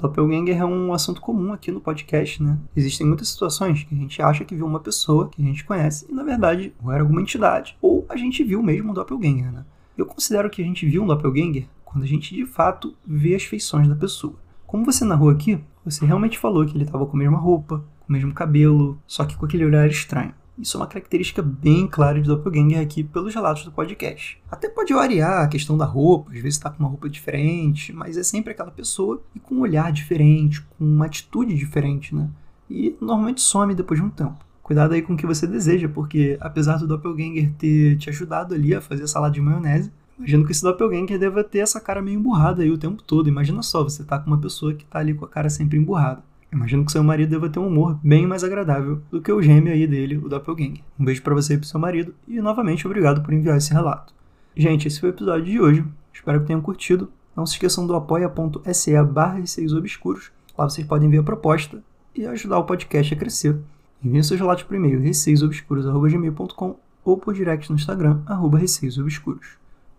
Doppelganger 0.00 0.60
é 0.60 0.64
um 0.64 0.92
assunto 0.92 1.20
comum 1.20 1.52
aqui 1.52 1.72
no 1.72 1.80
podcast, 1.80 2.40
né? 2.40 2.56
Existem 2.76 3.06
muitas 3.06 3.28
situações 3.28 3.82
que 3.82 3.94
a 3.94 3.98
gente 3.98 4.22
acha 4.22 4.44
que 4.44 4.54
viu 4.54 4.64
uma 4.64 4.78
pessoa 4.78 5.28
que 5.28 5.42
a 5.42 5.44
gente 5.44 5.64
conhece 5.64 6.06
e, 6.08 6.14
na 6.14 6.22
verdade, 6.22 6.72
ou 6.82 6.92
era 6.92 7.02
alguma 7.02 7.20
entidade, 7.20 7.76
ou 7.82 8.06
a 8.08 8.16
gente 8.16 8.44
viu 8.44 8.62
mesmo 8.62 8.90
um 8.90 8.94
doppelganger, 8.94 9.50
né? 9.50 9.64
Eu 9.96 10.06
considero 10.06 10.48
que 10.48 10.62
a 10.62 10.64
gente 10.64 10.86
viu 10.86 11.02
um 11.02 11.06
doppelganger 11.06 11.66
quando 11.84 12.04
a 12.04 12.06
gente, 12.06 12.32
de 12.32 12.46
fato, 12.46 12.94
vê 13.04 13.34
as 13.34 13.42
feições 13.42 13.88
da 13.88 13.96
pessoa. 13.96 14.34
Como 14.66 14.84
você 14.84 15.04
narrou 15.04 15.30
aqui, 15.30 15.58
você 15.84 16.06
realmente 16.06 16.38
falou 16.38 16.64
que 16.64 16.76
ele 16.76 16.84
estava 16.84 17.04
com 17.04 17.16
a 17.16 17.18
mesma 17.18 17.38
roupa, 17.38 17.84
com 18.00 18.08
o 18.08 18.12
mesmo 18.12 18.32
cabelo, 18.32 18.98
só 19.06 19.24
que 19.24 19.36
com 19.36 19.46
aquele 19.46 19.64
olhar 19.64 19.88
estranho. 19.88 20.32
Isso 20.58 20.76
é 20.76 20.80
uma 20.80 20.86
característica 20.86 21.40
bem 21.40 21.86
clara 21.86 22.20
de 22.20 22.26
Doppelganger 22.26 22.80
aqui 22.80 23.04
pelos 23.04 23.32
relatos 23.32 23.64
do 23.64 23.70
podcast. 23.70 24.42
Até 24.50 24.68
pode 24.68 24.92
variar 24.92 25.42
a 25.42 25.48
questão 25.48 25.78
da 25.78 25.84
roupa, 25.84 26.30
às 26.30 26.36
vezes 26.36 26.54
está 26.54 26.68
com 26.68 26.80
uma 26.80 26.88
roupa 26.88 27.08
diferente, 27.08 27.92
mas 27.92 28.16
é 28.16 28.24
sempre 28.24 28.52
aquela 28.52 28.70
pessoa 28.70 29.22
e 29.34 29.38
com 29.38 29.54
um 29.54 29.60
olhar 29.60 29.92
diferente, 29.92 30.60
com 30.62 30.84
uma 30.84 31.06
atitude 31.06 31.54
diferente, 31.54 32.12
né? 32.12 32.28
E 32.68 32.96
normalmente 33.00 33.40
some 33.40 33.72
depois 33.74 34.00
de 34.00 34.06
um 34.06 34.10
tempo. 34.10 34.44
Cuidado 34.60 34.92
aí 34.92 35.00
com 35.00 35.14
o 35.14 35.16
que 35.16 35.26
você 35.26 35.46
deseja, 35.46 35.88
porque 35.88 36.36
apesar 36.40 36.76
do 36.76 36.88
Doppelganger 36.88 37.52
ter 37.54 37.96
te 37.96 38.10
ajudado 38.10 38.54
ali 38.54 38.74
a 38.74 38.80
fazer 38.80 39.06
salada 39.06 39.32
de 39.32 39.40
maionese, 39.40 39.92
imagino 40.18 40.44
que 40.44 40.50
esse 40.50 40.62
Doppelganger 40.62 41.18
deva 41.18 41.44
ter 41.44 41.60
essa 41.60 41.80
cara 41.80 42.02
meio 42.02 42.18
emburrada 42.18 42.62
aí 42.62 42.70
o 42.70 42.76
tempo 42.76 43.02
todo. 43.02 43.28
Imagina 43.28 43.62
só, 43.62 43.84
você 43.84 44.02
tá 44.02 44.18
com 44.18 44.26
uma 44.26 44.38
pessoa 44.38 44.74
que 44.74 44.84
tá 44.84 44.98
ali 44.98 45.14
com 45.14 45.24
a 45.24 45.28
cara 45.28 45.48
sempre 45.48 45.78
emburrada. 45.78 46.22
Imagino 46.50 46.84
que 46.84 46.92
seu 46.92 47.04
marido 47.04 47.30
deva 47.30 47.48
ter 47.48 47.58
um 47.58 47.66
humor 47.66 47.98
bem 48.02 48.26
mais 48.26 48.42
agradável 48.42 49.02
do 49.10 49.20
que 49.20 49.30
o 49.30 49.42
gêmeo 49.42 49.72
aí 49.72 49.86
dele, 49.86 50.16
o 50.16 50.28
Doppelganger. 50.28 50.82
Um 50.98 51.04
beijo 51.04 51.22
para 51.22 51.34
você 51.34 51.54
e 51.54 51.58
pro 51.58 51.66
seu 51.66 51.78
marido 51.78 52.14
e 52.26 52.40
novamente 52.40 52.86
obrigado 52.86 53.22
por 53.22 53.34
enviar 53.34 53.58
esse 53.58 53.72
relato. 53.72 54.14
Gente, 54.56 54.88
esse 54.88 54.98
foi 54.98 55.10
o 55.10 55.12
episódio 55.12 55.44
de 55.44 55.60
hoje. 55.60 55.84
Espero 56.12 56.40
que 56.40 56.46
tenham 56.46 56.60
curtido. 56.60 57.10
Não 57.36 57.46
se 57.46 57.52
esqueçam 57.52 57.86
do 57.86 57.94
apoia.se 57.94 59.02
barra 59.04 59.38
obscuros. 59.38 60.32
Lá 60.56 60.68
vocês 60.68 60.86
podem 60.86 61.08
ver 61.08 61.18
a 61.18 61.22
proposta 61.22 61.82
e 62.14 62.26
ajudar 62.26 62.58
o 62.58 62.64
podcast 62.64 63.14
a 63.14 63.16
crescer. 63.16 63.56
Enviem 64.02 64.22
seus 64.22 64.40
relatos 64.40 64.64
por 64.64 64.74
e-mail 64.74 65.00
receiosobscuros.gmail.com 65.00 66.76
ou 67.04 67.16
por 67.16 67.34
direct 67.34 67.70
no 67.70 67.76
Instagram, 67.76 68.20
arroba. 68.26 68.58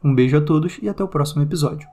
Um 0.03 0.13
beijo 0.13 0.37
a 0.37 0.41
todos 0.41 0.79
e 0.81 0.89
até 0.89 1.03
o 1.03 1.07
próximo 1.07 1.41
episódio. 1.41 1.87